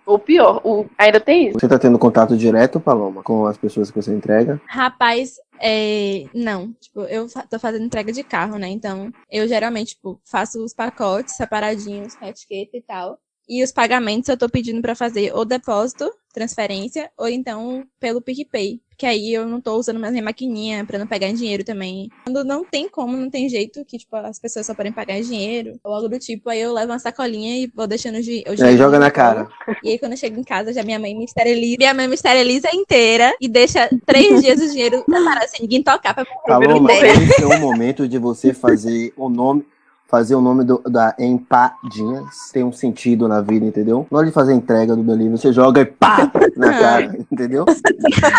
Ou 0.05 0.19
pior, 0.19 0.61
o- 0.65 0.87
ainda 0.99 1.21
tem 1.21 1.49
isso. 1.49 1.59
Você 1.61 1.69
tá 1.69 1.79
tendo 1.79 1.99
contato 1.99 2.37
direto, 2.37 2.81
Paloma, 2.81 3.23
com 3.23 3.47
as 3.47 3.57
pessoas 3.57 3.91
que 3.91 4.01
você 4.01 4.13
entrega? 4.13 4.61
Rapaz, 4.67 5.37
é, 5.61 6.25
não. 6.35 6.73
Tipo, 6.81 7.03
eu 7.03 7.29
fa- 7.29 7.47
tô 7.49 7.59
fazendo 7.59 7.85
entrega 7.85 8.13
de 8.13 8.23
carro, 8.23 8.59
né? 8.59 8.69
Então, 8.69 9.11
eu 9.31 9.47
geralmente, 9.47 9.95
tipo, 9.95 10.21
faço 10.25 10.63
os 10.65 10.75
pacotes 10.75 11.37
separadinhos 11.37 12.15
com 12.17 12.25
a 12.25 12.29
etiqueta 12.29 12.77
e 12.77 12.83
tal. 12.83 13.19
E 13.53 13.65
os 13.65 13.73
pagamentos 13.73 14.29
eu 14.29 14.37
tô 14.37 14.49
pedindo 14.49 14.81
pra 14.81 14.95
fazer 14.95 15.33
ou 15.35 15.45
depósito, 15.45 16.09
transferência, 16.33 17.11
ou 17.19 17.29
então 17.29 17.83
pelo 17.99 18.21
PicPay. 18.23 18.81
Que 18.97 19.05
aí 19.07 19.33
eu 19.33 19.45
não 19.45 19.61
tô 19.61 19.75
usando 19.77 19.99
mais 19.99 20.13
minha 20.13 20.23
maquininha 20.23 20.85
pra 20.85 20.99
não 21.01 21.07
pegar 21.07 21.27
em 21.27 21.35
dinheiro 21.35 21.65
também. 21.65 22.09
Quando 22.23 22.45
não 22.45 22.63
tem 22.65 22.89
como, 22.89 23.17
não 23.17 23.29
tem 23.29 23.49
jeito, 23.49 23.85
que, 23.85 23.99
tipo, 23.99 24.15
as 24.15 24.39
pessoas 24.39 24.67
só 24.67 24.75
podem 24.75 24.93
pagar 24.93 25.19
em 25.19 25.23
dinheiro, 25.23 25.81
ou 25.83 25.93
algo 25.93 26.09
do 26.09 26.17
tipo, 26.19 26.49
aí 26.49 26.61
eu 26.61 26.73
levo 26.73 26.93
uma 26.93 26.99
sacolinha 27.01 27.57
e 27.65 27.67
vou 27.75 27.89
deixando 27.89 28.19
o 28.19 28.23
di- 28.23 28.45
o 28.47 28.51
E 28.51 28.51
aí 28.51 28.57
dinheiro. 28.57 28.79
joga 28.79 28.99
na 29.01 29.11
cara. 29.11 29.49
E 29.83 29.89
aí, 29.91 29.99
quando 29.99 30.13
eu 30.13 30.19
chego 30.19 30.39
em 30.39 30.45
casa, 30.45 30.73
já 30.73 30.85
minha 30.85 30.99
mãe 31.01 31.13
me 31.17 31.25
esteriliza. 31.25 31.77
Minha 31.79 31.95
mãe 31.95 32.07
me 32.07 32.15
esteriliza 32.15 32.69
inteira 32.73 33.35
e 33.41 33.49
deixa 33.49 33.89
três 34.07 34.43
dias 34.43 34.61
o 34.61 34.71
dinheiro 34.71 34.99
separado, 34.99 35.49
sem 35.49 35.63
ninguém 35.63 35.83
tocar 35.83 36.15
pra 36.15 36.25
Paloma, 36.47 36.93
ideia. 36.93 37.13
esse 37.15 37.43
é 37.43 37.47
o 37.47 37.59
momento 37.59 38.07
de 38.07 38.19
você 38.19 38.53
fazer 38.55 39.13
o 39.17 39.29
nome. 39.29 39.65
Fazer 40.11 40.35
o 40.35 40.41
nome 40.41 40.65
do- 40.65 40.83
da 40.87 41.15
empadinhas 41.19 42.51
tem 42.53 42.65
um 42.65 42.73
sentido 42.73 43.29
na 43.29 43.41
vida, 43.41 43.65
entendeu? 43.65 44.07
Na 44.11 44.19
hora 44.19 44.27
de 44.27 44.33
fazer 44.33 44.53
a 44.53 44.57
entrega 44.57 44.97
do 44.97 45.03
delivery, 45.05 45.39
você 45.39 45.53
joga 45.53 45.81
e 45.83 45.85
pá 45.85 46.31
na 46.57 46.71
cara, 46.79 47.17
entendeu? 47.31 47.65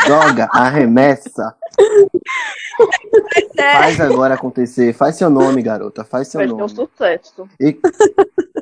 Joga, 0.06 0.50
arremessa. 0.51 1.56
Faz 3.56 4.00
agora 4.01 4.34
acontecer. 4.36 4.94
Faz 4.94 5.16
seu 5.16 5.30
nome, 5.30 5.62
garota. 5.62 6.04
Faz 6.04 6.28
seu 6.28 6.40
Vai 6.40 6.48
ser 6.48 6.54
um 6.54 6.58
nome. 6.58 6.70
sucesso. 6.70 7.48
E, 7.60 7.78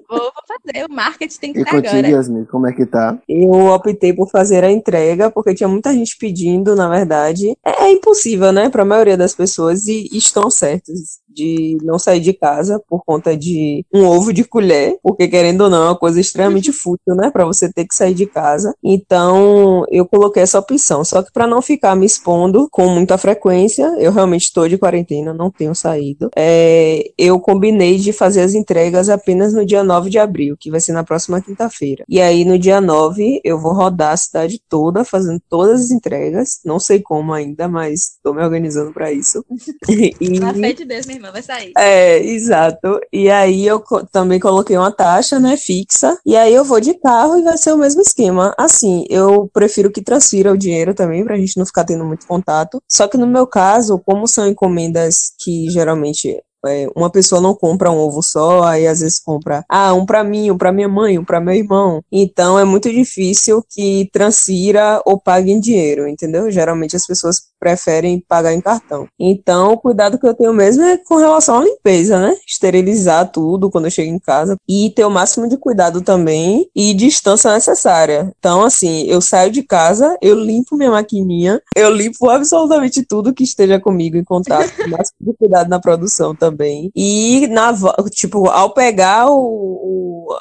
Vou, 0.10 0.18
vou 0.20 0.32
fazer, 0.48 0.86
o 0.90 0.92
marketing 0.92 1.40
tem 1.40 1.54
que 1.54 1.60
e 1.60 1.64
ser 1.64 1.70
contigo, 1.70 1.96
agora. 1.98 2.08
Yasmin, 2.10 2.46
como 2.46 2.66
é 2.68 2.74
que 2.74 2.84
tá? 2.86 3.16
Eu 3.30 3.52
optei 3.68 4.12
por 4.12 4.28
fazer 4.30 4.64
a 4.64 4.72
entrega 4.72 5.30
porque 5.30 5.54
tinha 5.54 5.70
muita 5.70 5.94
gente 5.94 6.18
pedindo, 6.18 6.76
na 6.76 6.90
verdade. 6.90 7.56
É, 7.64 7.84
é 7.86 7.92
impossível, 7.92 8.52
né, 8.52 8.70
para 8.70 8.82
a 8.82 8.86
maioria 8.86 9.16
das 9.16 9.36
pessoas 9.36 9.86
e 9.88 10.10
estão 10.12 10.50
certos 10.50 11.20
de 11.40 11.78
não 11.84 11.98
sair 11.98 12.20
de 12.20 12.34
casa 12.34 12.82
por 12.88 13.04
conta 13.06 13.36
de 13.36 13.86
um 13.94 14.06
ovo 14.06 14.34
de 14.34 14.44
colher, 14.44 14.98
porque 15.02 15.28
querendo 15.28 15.62
ou 15.62 15.70
não, 15.70 15.84
é 15.84 15.88
uma 15.90 15.98
coisa 15.98 16.20
extremamente 16.20 16.72
fútil, 16.74 17.16
né, 17.16 17.30
para 17.32 17.46
você 17.46 17.72
ter 17.72 17.86
que 17.86 17.96
sair 17.96 18.14
de 18.14 18.26
casa. 18.26 18.74
Então, 18.84 19.84
eu 19.90 20.06
coloquei 20.06 20.44
essa 20.44 20.60
opção. 20.60 21.04
Só 21.04 21.24
que 21.24 21.32
para 21.32 21.48
não 21.48 21.62
ficar 21.62 21.96
me 21.96 22.06
expondo 22.06 22.68
com 22.72 22.88
muita 22.90 23.18
frequência, 23.18 23.86
eu 24.00 24.12
realmente 24.12 24.44
estou 24.44 24.68
de 24.68 24.78
quarentena, 24.78 25.34
não 25.34 25.50
tenho 25.50 25.74
saído. 25.74 26.30
É, 26.36 27.10
eu 27.18 27.40
combinei 27.40 27.98
de 27.98 28.12
fazer 28.12 28.42
as 28.42 28.54
entregas 28.54 29.10
apenas 29.10 29.54
no 29.54 29.66
dia 29.66 29.84
9 29.84 30.10
de 30.10 30.20
abril, 30.20 30.56
que 30.60 30.70
vai 30.72 30.80
ser 30.80 30.92
na 30.94 31.04
próxima 31.04 31.42
quinta-feira. 31.42 32.04
E 32.10 32.20
aí, 32.22 32.44
no 32.44 32.60
dia 32.60 32.82
9, 32.82 33.40
eu 33.44 33.58
vou 33.60 33.74
rodar 33.74 34.12
a 34.14 34.18
cidade 34.18 34.62
toda, 34.70 35.04
fazendo 35.06 35.42
todas 35.50 35.82
as 35.82 35.92
entregas. 35.92 36.60
Não 36.66 36.80
sei 36.80 37.02
como 37.02 37.34
ainda, 37.34 37.68
mas 37.68 38.16
estou 38.16 38.34
me 38.34 38.44
organizando 38.44 38.92
para 38.92 39.12
isso. 39.12 39.44
E- 40.20 40.40
Na 40.40 40.54
fé 40.54 40.74
de 40.74 40.86
Deus, 40.86 41.06
minha 41.06 41.18
irmã, 41.18 41.29
vai 41.32 41.42
sair. 41.42 41.72
é, 41.78 42.20
exato. 42.20 43.00
E 43.12 43.30
aí 43.30 43.66
eu 43.66 43.80
co- 43.80 44.06
também 44.06 44.40
coloquei 44.40 44.78
uma 44.78 44.92
taxa, 44.92 45.40
né, 45.40 45.56
fixa. 45.58 46.18
E 46.26 46.36
aí 46.36 46.54
eu 46.54 46.64
vou 46.64 46.80
de 46.80 46.94
carro 46.96 47.38
e 47.38 47.44
vai 47.44 47.58
ser 47.58 47.72
o 47.74 47.78
mesmo 47.78 48.02
esquema. 48.02 48.54
Assim, 48.58 49.06
eu 49.10 49.50
prefiro 49.54 49.92
que 49.92 50.02
transfira 50.02 50.52
o 50.52 50.58
dinheiro 50.58 50.94
também, 50.94 51.24
pra 51.24 51.38
gente 51.38 51.58
não 51.58 51.66
ficar 51.66 51.86
tendo 51.86 52.04
muito 52.06 52.26
contato. 52.28 52.82
Só 52.88 53.08
que 53.08 53.18
no 53.18 53.28
meu 53.28 53.46
caso, 53.48 54.00
como 54.06 54.28
são 54.28 54.48
encomendas 54.48 55.34
que 55.40 55.70
geralmente 55.70 56.42
é, 56.66 56.88
uma 56.94 57.10
pessoa 57.10 57.40
não 57.40 57.56
compra 57.56 57.90
um 57.90 57.98
ovo 57.98 58.22
só, 58.22 58.64
aí 58.64 58.86
às 58.86 59.00
vezes 59.00 59.18
compra, 59.18 59.64
ah, 59.70 59.94
um 59.94 60.06
pra 60.06 60.26
mim, 60.26 60.52
um 60.52 60.58
pra 60.58 60.74
minha 60.74 60.90
mãe, 60.90 61.18
um 61.18 61.24
pra 61.24 61.40
meu 61.40 61.54
irmão. 61.54 62.02
Então 62.12 62.60
é 62.60 62.66
muito 62.66 62.92
difícil 62.92 63.64
que 63.70 64.10
transfira 64.12 65.02
ou 65.06 65.18
pague 65.20 65.52
em 65.52 65.60
dinheiro, 65.60 66.06
entendeu? 66.06 66.52
Geralmente 66.52 66.98
as 66.98 67.06
pessoas 67.08 67.42
preferem 67.60 68.24
pagar 68.28 68.54
em 68.54 68.62
cartão. 68.62 69.08
Então, 69.20 69.74
o 69.74 69.78
cuidado 69.78 70.18
que 70.18 70.28
eu 70.28 70.34
tenho 70.34 70.54
mesmo 70.54 70.84
é 70.84 70.98
com 70.98 71.16
relação 71.18 71.60
à 71.60 71.64
limpeza, 71.64 72.20
né? 72.20 72.36
Esterilizar 72.48 73.32
tudo 73.32 73.70
quando 73.70 73.86
eu 73.86 73.92
chego 73.92 74.12
em 74.12 74.20
casa 74.20 74.56
e 74.68 74.92
ter 74.96 75.06
o 75.06 75.10
máximo 75.10 75.48
de 75.48 75.58
cuidado 75.58 76.02
também 76.02 76.70
e 76.76 76.94
distância 76.94 77.52
necessária. 77.54 78.32
Então, 78.40 78.64
assim, 78.64 79.04
eu 79.04 79.22
saio 79.22 79.52
de 79.52 79.64
casa, 79.64 80.18
eu 80.22 80.36
limpo 80.36 80.76
minha 80.78 80.92
maquininha, 80.92 81.62
eu 81.76 81.90
limpo 81.90 82.30
absolutamente 82.30 83.04
tudo 83.04 83.34
que 83.34 83.44
esteja 83.44 83.80
comigo 83.80 84.18
em 84.18 84.24
contato, 84.24 84.72
o 84.86 84.90
máximo 84.90 85.18
de 85.22 85.34
cuidado 85.34 85.70
na 85.70 85.80
produção 85.80 86.36
também. 86.36 86.92
E 86.96 87.48
na, 87.48 87.74
tipo, 88.12 88.48
ao 88.50 88.74
pegar 88.74 89.30
o- 89.30 89.89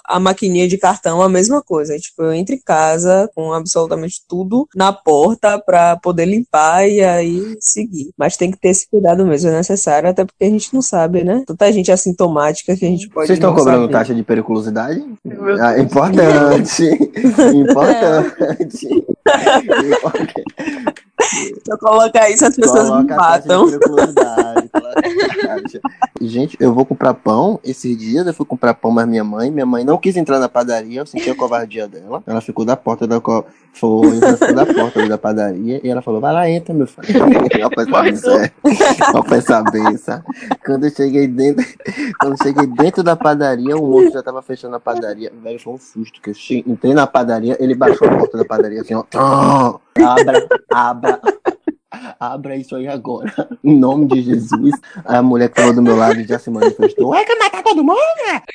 a 0.05 0.21
maquininha 0.21 0.69
de 0.69 0.79
cartão 0.79 1.23
a 1.23 1.29
mesma 1.29 1.63
coisa. 1.63 1.99
Tipo, 1.99 2.23
eu 2.23 2.33
entro 2.33 2.55
em 2.55 2.61
casa 2.61 3.31
com 3.35 3.53
absolutamente 3.53 4.23
tudo 4.29 4.69
na 4.75 4.93
porta 4.93 5.59
pra 5.59 5.97
poder 5.97 6.27
limpar 6.27 6.89
e 6.89 7.03
aí 7.03 7.57
seguir. 7.61 8.11
Mas 8.17 8.37
tem 8.37 8.51
que 8.51 8.59
ter 8.59 8.69
esse 8.69 8.89
cuidado 8.89 9.25
mesmo, 9.27 9.51
é 9.51 9.57
necessário, 9.57 10.09
até 10.09 10.25
porque 10.25 10.45
a 10.45 10.51
gente 10.51 10.73
não 10.75 10.83
sabe, 10.83 11.25
né? 11.25 11.43
Tanta 11.47 11.73
gente 11.73 11.93
assintomática 11.93 12.77
que 12.77 12.85
a 12.85 12.89
gente 12.89 13.09
pode. 13.09 13.27
Vocês 13.27 13.39
estão 13.39 13.55
cobrando 13.55 13.83
saber. 13.83 13.93
taxa 13.93 14.15
de 14.15 14.23
periculosidade? 14.23 15.05
Ah, 15.61 15.79
importante. 15.79 16.85
importante. 17.55 18.87
Importante. 19.85 20.45
Se 21.29 21.63
eu 21.69 21.79
colocar 21.79 22.31
isso, 22.31 22.47
as 22.47 22.57
pessoas 22.57 22.85
me 22.85 22.89
Coloca 22.89 23.03
de 23.03 23.17
matam. 23.17 23.67
Gente, 26.21 26.57
eu 26.61 26.75
vou 26.75 26.85
comprar 26.85 27.15
pão. 27.15 27.61
Esses 27.63 27.97
dias 27.97 28.27
eu 28.27 28.35
fui 28.35 28.47
comprar 28.47 28.75
pão, 28.75 28.91
mas 28.91 29.07
minha 29.07 29.25
mãe, 29.25 29.51
minha 29.51 29.67
mãe 29.67 29.85
não 29.85 29.99
quis 29.99 30.17
entrar 30.17 30.39
na 30.39 30.49
padaria, 30.49 31.01
eu 31.01 31.07
senti 31.07 31.31
a 31.31 31.35
covardia 31.35 31.87
dela. 31.87 32.23
Ela 32.27 32.41
ficou 32.41 32.65
da 32.65 32.77
porta 32.77 33.07
da 33.07 33.21
co... 33.21 33.45
foi, 33.73 34.21
ficou 34.37 34.55
da 34.55 34.67
porta 34.67 34.99
ali 34.99 35.09
da 35.09 35.19
padaria 35.19 35.81
e 35.83 35.89
ela 35.89 36.03
falou: 36.03 36.21
"Vai 36.21 36.33
lá, 36.33 36.49
entra, 36.49 36.75
meu 36.75 36.87
filho". 36.87 37.07
Eu 39.15 39.25
pensava 39.25 39.71
bem, 39.71 39.97
sabe? 39.97 40.25
Quando 40.65 40.85
eu 40.85 40.91
cheguei 40.91 41.27
dentro, 41.27 41.65
quando 42.21 42.33
eu 42.33 42.43
cheguei 42.43 42.67
dentro 42.67 43.03
da 43.03 43.17
padaria, 43.17 43.77
o 43.77 43.87
moço 43.87 44.13
já 44.13 44.23
tava 44.23 44.43
fechando 44.43 44.77
a 44.77 44.81
padaria. 44.81 45.33
Velho, 45.43 45.61
foi 45.61 45.75
um 45.75 45.79
susto 45.79 46.21
que 46.21 46.31
eu 46.31 46.35
entrei 46.67 46.95
na 46.95 47.07
padaria, 47.07 47.57
ele 47.61 47.75
baixou 47.75 48.09
a 48.09 48.17
porta 48.17 48.39
da 48.39 48.45
padaria 48.45 48.81
assim, 48.81 48.95
ó. 48.95 49.05
Abra, 50.05 50.49
abra. 50.71 51.21
Abra 52.21 52.57
isso 52.57 52.77
aí 52.77 52.87
agora. 52.87 53.33
Em 53.65 53.79
nome 53.79 54.07
de 54.07 54.23
Jesus. 54.23 54.75
A 55.05 55.23
mulher 55.23 55.49
que 55.49 55.57
tava 55.57 55.73
do 55.73 55.83
meu 55.83 55.97
lado 55.97 56.23
já 56.25 56.39
se 56.39 56.51
manifestou. 56.51 57.15
É, 57.15 57.25
quer 57.25 57.39
matar 57.39 57.63
todo 57.63 57.83
mundo? 57.83 57.99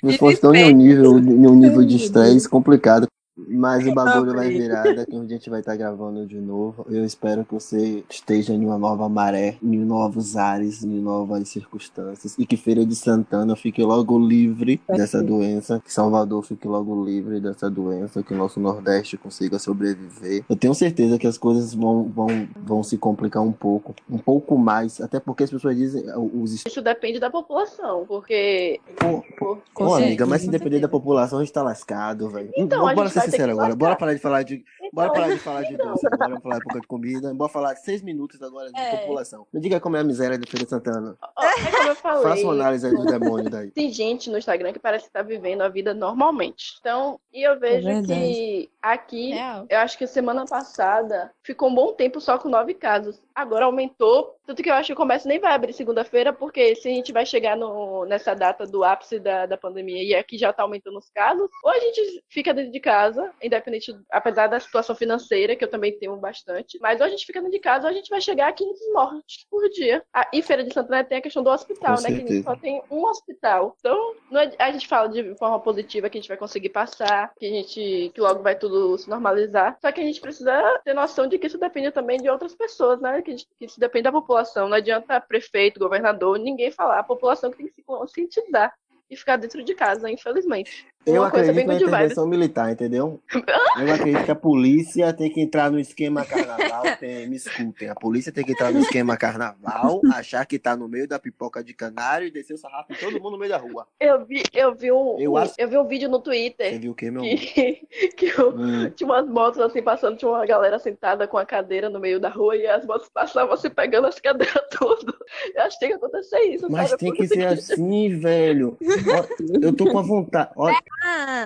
né? 0.03 0.13
Fosse 0.17 0.39
tão 0.39 0.53
em 0.53 0.73
um 0.73 0.77
nível, 0.77 1.19
em 1.19 1.47
um 1.47 1.55
nível 1.55 1.83
de 1.83 1.97
estresse 1.97 2.47
complicado. 2.47 3.07
Mas 3.35 3.85
o 3.87 3.93
bagulho 3.93 4.33
vai 4.33 4.49
virar, 4.49 4.83
daqui 4.93 5.15
um 5.15 5.25
dia 5.25 5.37
a 5.37 5.39
gente 5.39 5.49
vai 5.49 5.61
estar 5.61 5.75
gravando 5.75 6.25
de 6.25 6.39
novo. 6.39 6.85
Eu 6.89 7.03
espero 7.03 7.43
que 7.43 7.53
você 7.53 8.03
esteja 8.09 8.53
em 8.53 8.63
uma 8.63 8.77
nova 8.77 9.09
maré, 9.09 9.57
em 9.61 9.77
novos 9.77 10.37
ares, 10.37 10.83
em 10.83 10.99
novas 11.01 11.49
circunstâncias. 11.49 12.35
E 12.37 12.45
que 12.45 12.55
Feira 12.55 12.85
de 12.85 12.95
Santana 12.95 13.55
fique 13.55 13.81
logo 13.81 14.19
livre 14.19 14.79
dessa 14.87 15.21
doença. 15.23 15.81
Que 15.83 15.91
Salvador 15.91 16.43
fique 16.43 16.67
logo 16.67 17.03
livre 17.03 17.39
dessa 17.39 17.69
doença. 17.69 18.21
Que 18.21 18.33
o 18.33 18.37
nosso 18.37 18.59
Nordeste 18.59 19.17
consiga 19.17 19.57
sobreviver. 19.57 20.45
Eu 20.47 20.55
tenho 20.55 20.75
certeza 20.75 21.17
que 21.17 21.25
as 21.25 21.37
coisas 21.37 21.73
vão, 21.73 22.03
vão, 22.03 22.27
vão 22.55 22.83
se 22.83 22.97
complicar 22.99 23.41
um 23.41 23.51
pouco. 23.51 23.95
Um 24.09 24.19
pouco 24.19 24.57
mais. 24.59 25.01
Até 25.01 25.19
porque 25.19 25.43
as 25.43 25.49
pessoas 25.49 25.75
dizem. 25.75 26.03
Os 26.33 26.65
Isso 26.65 26.81
depende 26.81 27.19
da 27.19 27.31
população, 27.31 28.05
porque. 28.07 28.79
Pô, 28.95 29.23
pô, 29.39 29.57
Com 29.73 29.85
Ô, 29.85 29.95
amiga, 29.95 30.25
mas 30.27 30.43
se 30.43 30.49
depender 30.49 30.79
da 30.79 30.87
população, 30.87 31.39
a 31.39 31.43
gente 31.43 31.53
tá 31.53 31.63
lascado, 31.63 32.29
velho. 32.29 32.51
Então, 32.55 32.81
Bora 32.93 33.09
a 33.09 33.11
gente 33.11 33.22
sincero 33.25 33.51
agora. 33.51 33.75
Bora 33.75 33.95
parar 33.97 34.13
de 34.13 34.19
falar 34.19 34.43
de. 34.43 34.63
Bora 34.93 35.07
Então, 35.07 35.21
parar 35.21 35.33
de 35.33 35.39
falar 35.41 35.61
de 35.63 35.75
doce. 35.77 36.07
Bora 36.09 36.39
falar 36.39 36.57
de 36.59 36.63
pouco 36.65 36.81
de 36.81 36.87
comida. 36.87 37.33
Bora 37.33 37.51
falar 37.51 37.75
seis 37.75 38.01
minutos 38.03 38.41
agora 38.41 38.71
de 38.71 38.79
É. 38.79 38.97
população. 38.97 39.47
Me 39.51 39.59
diga 39.59 39.79
como 39.79 39.97
é 39.97 40.01
a 40.01 40.03
miséria 40.03 40.37
de 40.37 40.47
Feira 40.49 40.63
de 40.65 40.69
Santana. 40.69 41.17
é 41.39 41.71
como 41.71 41.89
eu 41.89 41.95
falei. 41.95 42.23
Faça 42.23 42.43
uma 42.43 42.53
análise 42.53 42.85
aí 42.85 42.93
do 42.93 43.05
demônio 43.05 43.49
daí. 43.49 43.71
Tem 43.71 43.91
gente 43.91 44.29
no 44.29 44.37
Instagram 44.37 44.71
que 44.71 44.79
parece 44.79 45.05
que 45.05 45.11
tá 45.11 45.23
vivendo 45.23 45.61
a 45.61 45.69
vida 45.69 45.93
normalmente. 45.93 46.75
Então, 46.79 47.19
e 47.33 47.41
eu 47.41 47.59
vejo 47.59 47.87
verdade. 47.87 48.07
que 48.13 48.69
aqui, 48.81 49.31
Real. 49.31 49.65
eu 49.67 49.79
acho 49.79 49.97
que 49.97 50.05
semana 50.05 50.45
passada 50.45 51.31
ficou 51.41 51.69
um 51.69 51.75
bom 51.75 51.93
tempo 51.93 52.21
só 52.21 52.37
com 52.37 52.47
nove 52.49 52.73
casos. 52.75 53.19
Agora 53.33 53.65
aumentou. 53.65 54.35
Tanto 54.45 54.61
que 54.61 54.69
eu 54.69 54.73
acho 54.73 54.87
que 54.87 54.93
o 54.93 54.97
comércio 54.97 55.27
nem 55.29 55.39
vai 55.39 55.53
abrir 55.53 55.71
segunda-feira, 55.71 56.33
porque 56.33 56.75
se 56.75 56.89
a 56.89 56.91
gente 56.91 57.13
vai 57.13 57.25
chegar 57.25 57.55
no, 57.55 58.03
nessa 58.05 58.33
data 58.33 58.65
do 58.67 58.83
ápice 58.83 59.17
da, 59.17 59.45
da 59.45 59.55
pandemia 59.57 60.03
e 60.03 60.13
aqui 60.13 60.37
já 60.37 60.51
tá 60.51 60.63
aumentando 60.63 60.97
os 60.97 61.09
casos, 61.09 61.49
ou 61.63 61.71
a 61.71 61.79
gente 61.79 62.21
fica 62.27 62.53
dentro 62.53 62.69
de 62.71 62.79
casa, 62.81 63.31
independente, 63.41 63.95
apesar 64.11 64.47
da 64.47 64.59
situação 64.59 64.82
financeira, 64.93 65.55
que 65.55 65.63
eu 65.63 65.69
também 65.69 65.97
tenho 65.97 66.15
bastante, 66.17 66.77
mas 66.81 66.99
ou 66.99 67.05
a 67.05 67.09
gente 67.09 67.25
fica 67.25 67.39
dentro 67.39 67.53
de 67.53 67.59
casa 67.61 67.85
ou 67.85 67.89
a 67.89 67.93
gente 67.93 68.09
vai 68.09 68.19
chegar 68.19 68.47
a 68.49 68.51
500 68.51 68.91
mortes 68.91 69.45
por 69.49 69.69
dia. 69.69 70.03
A, 70.13 70.27
e 70.33 70.41
Feira 70.41 70.63
de 70.63 70.73
Santana 70.73 71.03
tem 71.03 71.19
a 71.19 71.21
questão 71.21 71.41
do 71.43 71.49
hospital, 71.49 71.95
Com 71.95 72.01
né? 72.01 72.09
Que 72.09 72.15
certeza. 72.17 72.43
só 72.43 72.55
tem 72.55 72.81
um 72.91 73.05
hospital. 73.05 73.75
Então, 73.79 74.15
não 74.29 74.41
é- 74.41 74.51
a 74.59 74.71
gente 74.71 74.87
fala 74.87 75.07
de 75.07 75.35
forma 75.35 75.59
positiva 75.59 76.09
que 76.09 76.17
a 76.17 76.21
gente 76.21 76.27
vai 76.27 76.37
conseguir 76.37 76.69
passar, 76.69 77.31
que 77.39 77.45
a 77.45 77.49
gente 77.49 78.11
que 78.13 78.19
logo 78.21 78.41
vai 78.43 78.57
tudo 78.57 78.97
se 78.97 79.09
normalizar. 79.09 79.77
Só 79.79 79.91
que 79.91 80.01
a 80.01 80.03
gente 80.03 80.19
precisa 80.19 80.81
ter 80.83 80.93
noção 80.93 81.27
de 81.27 81.37
que 81.37 81.47
isso 81.47 81.57
depende 81.57 81.91
também 81.91 82.17
de 82.19 82.29
outras 82.29 82.55
pessoas, 82.55 82.99
né? 82.99 83.21
Que, 83.21 83.31
gente- 83.31 83.47
que 83.59 83.65
isso 83.65 83.79
depende 83.79 84.03
da 84.03 84.11
população. 84.11 84.67
Não 84.67 84.77
adianta 84.77 85.21
prefeito, 85.21 85.79
governador, 85.79 86.39
ninguém 86.39 86.71
falar. 86.71 86.99
A 86.99 87.03
população 87.03 87.51
que 87.51 87.57
tem 87.57 87.67
que 87.67 87.73
se 87.73 87.83
conscientizar 87.83 88.73
e 89.09 89.15
ficar 89.15 89.35
dentro 89.37 89.63
de 89.63 89.75
casa, 89.75 90.09
infelizmente. 90.09 90.87
Eu 91.05 91.21
Uma 91.21 91.27
acredito 91.27 91.67
na 91.67 91.75
intervenção 91.75 92.25
militar, 92.27 92.71
entendeu? 92.71 93.19
Eu 93.75 93.91
acredito 93.91 94.23
que 94.23 94.31
a 94.31 94.35
polícia 94.35 95.11
tem 95.11 95.31
que 95.31 95.41
entrar 95.41 95.71
no 95.71 95.79
esquema 95.79 96.23
carnaval. 96.23 96.83
Tem, 96.99 97.27
me 97.27 97.35
escutem, 97.35 97.89
a 97.89 97.95
polícia 97.95 98.31
tem 98.31 98.45
que 98.45 98.51
entrar 98.51 98.71
no 98.71 98.79
esquema 98.79 99.17
carnaval, 99.17 99.99
achar 100.13 100.45
que 100.45 100.59
tá 100.59 100.77
no 100.77 100.87
meio 100.87 101.07
da 101.07 101.17
pipoca 101.17 101.63
de 101.63 101.73
canário 101.73 102.27
e 102.27 102.31
descer 102.31 102.53
o 102.53 102.57
sarrafo 102.57 102.93
em 102.93 102.95
todo 102.95 103.13
mundo 103.19 103.31
no 103.31 103.37
meio 103.39 103.49
da 103.51 103.57
rua. 103.57 103.87
Eu 103.99 104.23
vi, 104.25 104.43
eu 104.53 104.75
vi 104.75 104.91
um, 104.91 105.17
Eu 105.19 105.35
acho- 105.35 105.55
eu 105.57 105.67
vi 105.67 105.77
um 105.77 105.87
vídeo 105.87 106.07
no 106.07 106.17
Você 106.19 106.23
Twitter 106.23 106.79
viu 106.79 106.91
o 106.91 106.95
que, 106.95 107.09
meu 107.09 107.23
que, 107.23 107.87
que 108.15 108.41
o- 108.41 108.53
Hum. 108.55 108.89
tinha 108.91 109.07
umas 109.09 109.27
motos 109.27 109.59
assim 109.59 109.81
passando, 109.81 110.17
tinha 110.17 110.29
uma 110.29 110.45
galera 110.45 110.77
sentada 110.77 111.27
com 111.27 111.37
a 111.39 111.45
cadeira 111.45 111.89
no 111.89 111.99
meio 111.99 112.19
da 112.19 112.29
rua 112.29 112.55
e 112.55 112.67
as 112.67 112.85
motos 112.85 113.09
passavam 113.09 113.53
assim 113.55 113.71
pegando 113.71 114.05
as 114.07 114.19
cadeiras 114.19 114.53
tudo. 114.69 115.17
Eu 115.55 115.63
acho 115.63 115.79
que 115.79 115.79
tem 115.79 115.89
que 115.89 115.95
acontecer 115.95 116.39
isso, 116.41 116.69
Mas 116.69 116.89
sabe? 116.89 116.99
tem 116.99 117.13
que 117.13 117.27
ser 117.27 117.47
assim, 117.47 118.19
velho. 118.19 118.77
Ó, 118.81 119.25
Eu 119.61 119.73
tô 119.75 119.87
com 119.87 119.97
a 119.97 120.01
vontade. 120.03 120.51
Ó, 120.55 120.71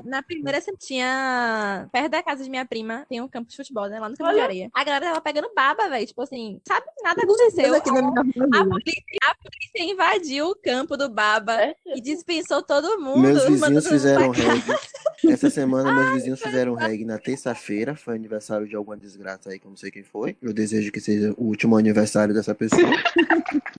Na 0.03 0.21
primeira 0.21 0.61
semana 0.61 0.77
tinha. 0.79 1.89
Perto 1.91 2.09
da 2.11 2.23
casa 2.23 2.43
de 2.43 2.49
minha 2.49 2.65
prima, 2.65 3.05
tem 3.09 3.21
um 3.21 3.27
campo 3.27 3.49
de 3.49 3.55
futebol, 3.55 3.87
né? 3.87 3.99
Lá 3.99 4.09
no 4.09 4.15
campo 4.15 4.29
de 4.29 4.35
Olha. 4.35 4.43
areia. 4.43 4.69
A 4.73 4.83
galera 4.83 5.07
tava 5.07 5.21
pegando 5.21 5.51
baba, 5.55 5.89
velho. 5.89 6.05
Tipo 6.05 6.21
assim, 6.21 6.61
sabe? 6.67 6.85
Nada 7.03 7.21
aconteceu. 7.23 7.73
Aqui 7.73 7.91
na 7.91 8.01
minha 8.01 8.61
A 8.61 8.65
polícia, 8.65 9.03
a 9.23 9.35
polícia 9.35 9.93
invadiu 9.93 10.49
o 10.49 10.55
campo 10.55 10.95
do 10.95 11.09
baba 11.09 11.61
É, 11.61 11.75
e 11.95 12.01
dispensou 12.01 12.61
todo 12.61 12.99
mundo. 12.99 13.19
Meus 13.19 13.45
vizinhos 13.45 13.87
fizeram 13.87 14.31
reggae. 14.31 14.73
Essa 15.27 15.49
semana, 15.49 15.91
meus 15.91 16.13
vizinhos 16.13 16.41
fizeram 16.41 16.75
reggae 16.75 17.05
na 17.05 17.17
terça-feira. 17.17 17.95
Foi 17.95 18.15
aniversário 18.15 18.67
de 18.67 18.75
alguma 18.75 18.97
desgraça 18.97 19.49
aí 19.49 19.59
que 19.59 19.65
eu 19.65 19.69
não 19.71 19.77
sei 19.77 19.91
quem 19.91 20.03
foi. 20.03 20.37
Eu 20.41 20.53
desejo 20.53 20.91
que 20.91 20.99
seja 20.99 21.33
o 21.37 21.45
último 21.45 21.77
aniversário 21.77 22.33
dessa 22.33 22.53
pessoa. 22.53 22.81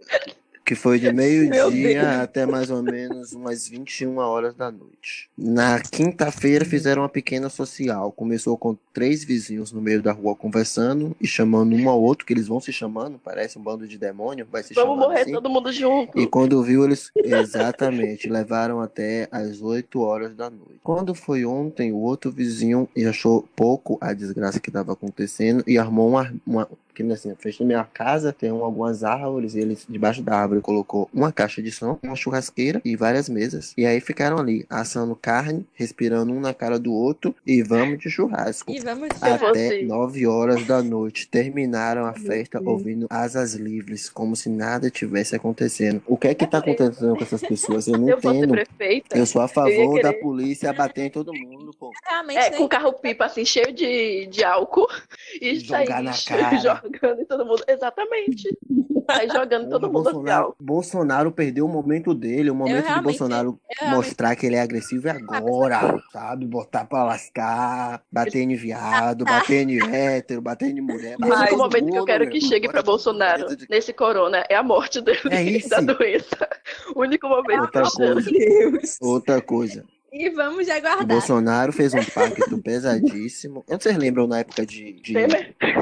Que 0.69 0.75
foi 0.75 0.99
de 0.99 1.11
meio-dia 1.11 2.21
até 2.21 2.45
mais 2.45 2.71
ou 2.71 2.83
menos 2.83 3.33
umas 3.33 3.67
21 3.67 4.19
horas 4.19 4.55
da 4.55 4.71
noite. 4.71 5.31
Na 5.35 5.81
quinta-feira 5.81 6.63
fizeram 6.63 7.01
uma 7.01 7.09
pequena 7.09 7.49
social. 7.49 8.13
Começou 8.13 8.55
com 8.59 8.77
três 8.93 9.25
vizinhos 9.25 9.73
no 9.73 9.81
meio 9.81 10.03
da 10.03 10.13
rua 10.13 10.37
conversando 10.37 11.17
e 11.19 11.27
chamando 11.27 11.75
um 11.75 11.89
ao 11.89 11.99
outro, 11.99 12.27
que 12.27 12.35
eles 12.35 12.49
vão 12.49 12.61
se 12.61 12.71
chamando, 12.71 13.19
parece 13.19 13.59
um 13.59 13.63
bando 13.63 13.89
de 13.89 13.97
demônio, 13.97 14.47
vai 14.53 14.63
se 14.63 14.75
Vamos 14.75 14.99
morrer 14.99 15.21
assim. 15.21 15.33
todo 15.33 15.49
mundo 15.49 15.73
junto. 15.73 16.21
E 16.21 16.27
quando 16.27 16.63
viu, 16.63 16.85
eles. 16.85 17.11
Exatamente, 17.17 18.29
levaram 18.29 18.83
até 18.83 19.27
as 19.33 19.63
8 19.63 19.99
horas 20.03 20.35
da 20.35 20.51
noite. 20.51 20.81
Quando 20.83 21.15
foi 21.15 21.47
ontem, 21.47 21.93
o 21.93 21.97
outro 21.97 22.31
vizinho 22.31 22.87
achou 23.09 23.49
pouco 23.57 23.97
a 24.03 24.13
desgraça 24.13 24.61
que 24.61 24.69
estava 24.69 24.93
acontecendo 24.93 25.65
e 25.67 25.79
armou 25.79 26.11
uma. 26.11 26.31
uma 26.47 26.69
que 27.05 27.13
assim, 27.13 27.35
fechou 27.39 27.67
minha 27.67 27.85
casa, 27.85 28.33
tem 28.33 28.51
um- 28.51 28.65
algumas 28.65 29.05
árvores, 29.05 29.55
e 29.55 29.61
eles, 29.61 29.87
debaixo 29.89 30.23
da 30.23 30.37
árvore, 30.37 30.61
colocou 30.61 31.09
uma 31.15 31.31
caixa 31.33 31.63
de 31.63 31.71
som, 31.71 31.99
uma 32.03 32.17
churrasqueira 32.17 32.81
e 32.85 32.97
várias 32.97 33.29
mesas. 33.29 33.73
E 33.77 33.87
aí 33.87 34.01
ficaram 34.01 34.39
ali, 34.39 34.67
assando 34.69 35.15
carne, 35.15 35.65
respirando 35.75 36.33
um 36.33 36.41
na 36.41 36.53
cara 36.53 36.79
do 36.79 36.93
outro 36.93 37.35
e 37.47 37.63
vamos 37.63 37.99
de 37.99 38.11
churrasco. 38.11 38.73
E 38.73 38.81
vamos 38.81 39.09
eu 39.23 39.35
Até 39.35 39.39
fosse- 39.39 39.83
9 39.85 40.27
horas 40.27 40.67
da 40.67 40.83
noite. 40.83 41.29
Terminaram 41.29 42.05
a 42.05 42.15
festa 42.15 42.61
ouvindo 42.65 43.07
asas 43.09 43.55
livres, 43.55 44.09
como 44.11 44.35
se 44.35 44.49
nada 44.49 44.91
tivesse 44.91 45.37
acontecendo. 45.37 46.03
O 46.07 46.17
que 46.17 46.29
é 46.29 46.35
que 46.35 46.47
tá 46.47 46.59
acontecendo 46.59 47.17
com 47.17 47.23
essas 47.23 47.43
pessoas? 47.43 47.87
Eu 47.87 47.99
não 47.99 48.09
eu 48.09 48.19
entendo. 48.19 48.51
prefeita, 48.53 49.17
Eu 49.17 49.27
sou 49.27 49.41
a 49.41 49.49
favor 49.49 50.01
da 50.03 50.13
polícia 50.13 50.73
bater 50.73 51.05
em 51.05 51.11
todo 51.11 51.33
mundo, 51.33 51.71
pô. 51.79 51.93
realmente 52.09 52.39
é, 52.39 52.51
com 52.51 52.67
carro-pipa 52.69 53.25
assim, 53.27 53.45
cheio 53.45 53.73
de, 53.73 54.27
de 54.27 54.43
álcool 54.45 54.89
e 55.41 55.59
Jogar 55.61 55.87
sair 55.87 56.03
na 56.03 56.13
cara. 56.27 56.83
Jogando 56.95 57.21
em 57.21 57.25
todo 57.25 57.47
mundo. 57.47 57.63
Exatamente. 57.69 58.59
Sair 59.11 59.29
jogando 59.31 59.67
em 59.67 59.71
todo 59.71 59.87
mundo 59.87 60.09
assim, 60.09 60.13
Bolsonaro, 60.17 60.45
álcool. 60.45 60.57
Bolsonaro 60.61 61.33
perdeu 61.33 61.65
o 61.65 61.69
momento 61.69 62.13
dele, 62.15 62.51
o 62.51 62.55
momento 62.55 62.93
de 62.93 63.01
Bolsonaro 63.01 63.49
eu 63.49 63.59
realmente- 63.81 63.97
mostrar 64.07 64.37
que 64.37 64.45
ele 64.45 64.57
é 64.57 64.61
agressivo 64.61 65.09
é 65.09 65.13
agora, 65.31 65.99
sabe? 66.13 66.45
Botar 66.45 66.85
pra 66.85 67.05
lascar, 67.05 68.03
bater 68.13 68.41
em 68.43 68.55
viado, 68.55 69.25
bater 69.25 69.67
em 69.67 69.79
hétero, 69.95 70.43
bater 70.43 70.69
em 70.77 70.81
mulher. 70.83 71.17
O 71.19 71.25
único 71.25 71.57
momento 71.57 71.85
que 71.87 71.91
eu 71.93 71.95
mundo, 72.01 72.05
quero 72.05 72.29
que 72.29 72.41
chegue 72.41 72.69
pra 72.69 72.83
Bolsonaro 72.83 73.57
de- 73.57 73.67
nesse 73.71 73.95
corona 73.95 74.45
é 74.49 74.55
a 74.55 74.63
morte 74.63 75.01
dele 75.01 75.21
É 75.31 75.43
isso. 75.43 75.71
da 75.71 75.81
doença. 75.81 76.49
O 76.95 77.01
único 77.01 77.29
momento 77.29 77.61
Outra 77.63 77.83
que 77.85 77.91
chega. 77.91 78.13
coisa. 78.13 78.31
Deus. 78.31 78.99
Outra 79.01 79.41
coisa. 79.41 79.85
E 80.13 80.31
vamos 80.31 80.67
O 80.67 80.73
aguardar. 80.73 81.07
Bolsonaro 81.07 81.73
fez 81.73 81.93
um 81.95 82.03
pacto 82.03 82.59
pesadíssimo. 82.63 83.65
Vocês 83.69 83.97
lembram 83.97 84.27
na 84.27 84.39
época 84.41 84.65
de, 84.65 84.95
de? 84.95 85.15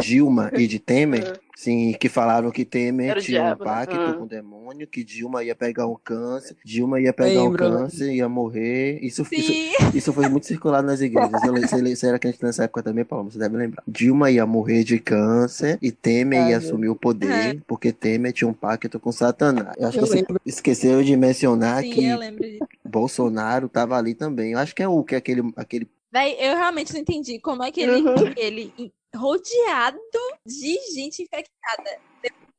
Dilma 0.00 0.50
e 0.54 0.66
de 0.66 0.78
Temer? 0.78 1.40
Sim, 1.58 1.94
que 1.98 2.10
falaram 2.10 2.50
que 2.50 2.66
Temer 2.66 3.18
tinha 3.22 3.40
um 3.40 3.44
diabo, 3.46 3.64
né? 3.64 3.70
pacto 3.70 3.96
Ah. 3.96 4.12
com 4.12 4.24
o 4.24 4.28
demônio, 4.28 4.86
que 4.86 5.02
Dilma 5.02 5.42
ia 5.42 5.54
pegar 5.54 5.86
um 5.86 5.96
câncer, 5.96 6.54
Dilma 6.62 7.00
ia 7.00 7.14
pegar 7.14 7.40
um 7.40 7.44
Lembro. 7.44 7.58
câncer, 7.64 8.12
ia 8.12 8.28
morrer. 8.28 8.98
Isso, 9.02 9.22
isso, 9.32 9.52
Sim. 9.52 9.70
isso 9.96 10.12
foi 10.12 10.28
muito 10.28 10.46
circulado 10.46 10.86
nas 10.86 11.00
igrejas. 11.00 11.42
Eu, 11.42 11.54
você, 11.54 11.96
você 11.96 12.08
era 12.08 12.18
crente 12.18 12.38
nessa 12.42 12.64
época 12.64 12.82
também, 12.82 13.06
Paulo, 13.06 13.30
você 13.30 13.38
deve 13.38 13.56
lembrar. 13.56 13.82
Dilma 13.88 14.30
ia 14.30 14.44
morrer 14.44 14.84
de 14.84 14.98
câncer 14.98 15.78
e 15.80 15.90
Temer 15.90 16.42
Ai, 16.42 16.50
ia 16.50 16.58
assumir 16.58 16.90
o 16.90 16.94
poder, 16.94 17.56
É. 17.56 17.58
porque 17.66 17.90
Temer 17.90 18.34
tinha 18.34 18.46
um 18.48 18.52
pacto 18.52 19.00
com 19.00 19.10
Satanás. 19.10 19.74
Eu 19.78 19.88
acho 19.88 19.96
Eu 19.98 20.02
que 20.02 20.08
você 20.10 20.16
lembro. 20.16 20.38
esqueceu 20.44 21.02
de 21.02 21.16
mencionar 21.16 21.82
Sim, 21.82 21.90
que. 21.90 22.58
Bolsonaro 22.84 23.66
tava 23.68 23.96
ali 23.96 24.14
também. 24.14 24.52
Eu 24.52 24.58
acho 24.58 24.74
que 24.74 24.82
é 24.82 24.88
o 24.88 25.02
que 25.02 25.14
é 25.14 25.18
aquele, 25.18 25.50
aquele 25.56 25.88
Véi, 26.12 26.36
eu 26.38 26.54
realmente 26.56 26.92
não 26.94 27.00
entendi 27.00 27.38
como 27.38 27.62
é 27.62 27.70
que 27.70 27.80
ele, 27.80 28.00
Uhum. 28.02 28.32
ele 28.36 28.72
rodeado 29.16 29.98
de 30.46 30.78
gente 30.94 31.22
infectada. 31.22 31.98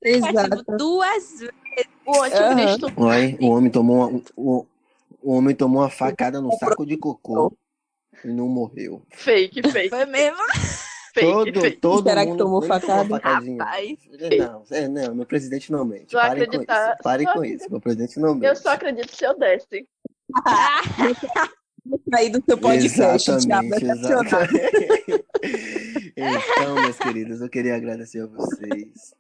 Exato. 0.04 0.64
Duas 0.78 1.40
vezes. 1.40 1.52
O 2.06 2.22
anticristo. 2.24 2.88
Olha, 2.98 3.38
o 3.42 3.48
homem 3.50 3.72
tomou 3.72 4.10
uma, 4.10 4.22
o, 4.36 4.66
o 5.22 5.32
homem 5.34 5.56
tomou 5.56 5.82
uma 5.82 5.90
facada 5.90 6.40
no 6.42 6.52
saco 6.58 6.86
de 6.86 6.98
cocô 6.98 7.52
e 8.24 8.28
não 8.30 8.48
morreu. 8.48 9.02
Fake, 9.14 9.62
fake, 9.72 9.90
Foi 9.90 10.06
mesmo? 10.06 10.38
fake, 11.14 11.32
todo, 11.32 11.62
fake. 11.62 11.78
todo 11.78 12.08
Será 12.08 12.22
que 12.24 12.30
mundo 12.32 12.38
tomou 12.38 12.60
nem 12.62 12.70
facada? 12.70 13.18
Rapaz. 13.18 13.98
Não, 14.40 14.64
é, 14.72 14.88
não, 14.88 15.16
meu 15.16 15.26
presidente 15.26 15.72
não 15.72 15.84
mente. 15.86 16.12
Só 16.12 16.20
Parem 16.20 16.38
com 16.46 16.50
acreditar- 16.52 16.94
isso. 16.94 17.04
Parem 17.04 17.28
só 17.28 17.34
com 17.34 17.46
isso. 17.46 17.72
Meu 17.72 17.82
presidente 17.82 18.20
não 18.20 18.34
mente. 18.36 18.46
Eu 18.46 18.56
só 18.56 18.70
acredito 18.70 19.16
se 19.16 19.26
eu 19.26 19.38
desse. 19.38 19.88
Aí 22.14 22.30
do 22.30 22.44
seu 22.48 22.58
podcast, 22.58 23.26
Thiago, 23.26 23.74
Exatamente, 23.74 23.86
é 23.86 23.92
exatamente. 23.92 25.26
então, 26.16 26.76
meus 26.76 26.98
queridos, 26.98 27.42
eu 27.42 27.50
queria 27.50 27.76
agradecer 27.76 28.22
a 28.22 28.28
vocês. 28.28 29.14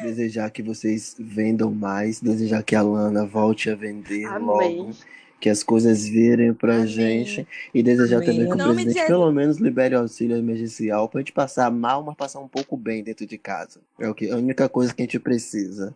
Desejar 0.00 0.50
que 0.50 0.62
vocês 0.62 1.14
vendam 1.18 1.70
mais, 1.70 2.20
desejar 2.20 2.62
que 2.62 2.74
a 2.74 2.82
Lana 2.82 3.24
volte 3.24 3.70
a 3.70 3.76
vender 3.76 4.24
Amém. 4.26 4.78
logo, 4.78 4.90
que 5.44 5.50
as 5.50 5.62
coisas 5.62 6.08
virem 6.08 6.54
pra 6.54 6.76
Amém. 6.76 6.86
gente 6.86 7.46
e 7.74 7.82
desejar 7.82 8.16
Amém. 8.16 8.28
também 8.28 8.46
que 8.46 8.54
o 8.54 8.56
presidente 8.56 8.98
de 8.98 9.06
pelo 9.06 9.30
menos 9.30 9.58
libere 9.58 9.94
auxílio 9.94 10.38
emergencial 10.38 11.06
pra 11.06 11.20
gente 11.20 11.32
passar 11.32 11.70
mal, 11.70 12.02
mas 12.02 12.16
passar 12.16 12.40
um 12.40 12.48
pouco 12.48 12.78
bem 12.78 13.04
dentro 13.04 13.26
de 13.26 13.36
casa. 13.36 13.78
É 13.98 14.08
o 14.08 14.14
que 14.14 14.30
a 14.30 14.36
única 14.36 14.70
coisa 14.70 14.94
que 14.94 15.02
a 15.02 15.04
gente 15.04 15.18
precisa. 15.18 15.94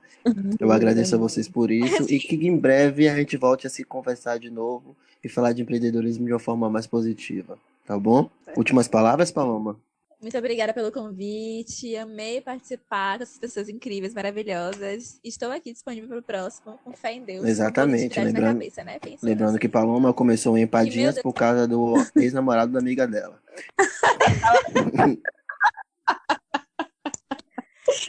Eu 0.61 0.71
agradeço 0.71 1.15
a 1.15 1.19
vocês 1.19 1.49
por 1.49 1.71
isso 1.71 2.05
e 2.13 2.19
que 2.19 2.37
em 2.47 2.59
breve 2.59 3.09
a 3.09 3.17
gente 3.17 3.39
volte 3.39 3.67
a 3.67 3.71
se 3.71 3.85
conversar 3.85 4.39
de 4.39 4.51
novo 4.51 4.95
e 5.25 5.31
falar 5.31 5.55
de 5.55 5.63
empreendedorismo 5.63 6.27
de 6.27 6.33
uma 6.35 6.39
forma 6.39 6.69
mais 6.69 6.87
positiva, 6.87 7.57
tá 7.87 7.99
bom? 7.99 8.29
Últimas 8.55 8.87
palavras, 8.87 9.31
Paloma? 9.31 9.81
Muito 10.21 10.37
obrigada 10.37 10.75
pelo 10.75 10.91
convite. 10.91 11.95
Amei 11.97 12.41
participar 12.41 13.19
com 13.19 13.23
essas 13.23 13.39
pessoas 13.39 13.69
incríveis, 13.69 14.13
maravilhosas. 14.13 15.21
Estou 15.23 15.53
aqui 15.53 15.73
disponível 15.73 16.09
para 16.09 16.19
o 16.19 16.23
próximo, 16.23 16.79
com 16.85 16.93
fé 16.93 17.13
em 17.13 17.23
Deus. 17.23 17.45
Exatamente, 17.47 18.19
lembrando- 18.19 18.55
cabeça, 18.59 18.83
né? 18.83 18.99
Lembrando 19.23 19.51
assim. 19.51 19.59
que 19.59 19.69
Paloma 19.69 20.13
começou 20.13 20.59
em 20.59 20.63
empadinhas 20.63 21.21
por 21.23 21.33
causa 21.33 21.69
do 21.69 21.95
ex-namorado 22.17 22.73
da 22.73 22.81
amiga 22.81 23.07
dela. 23.07 23.41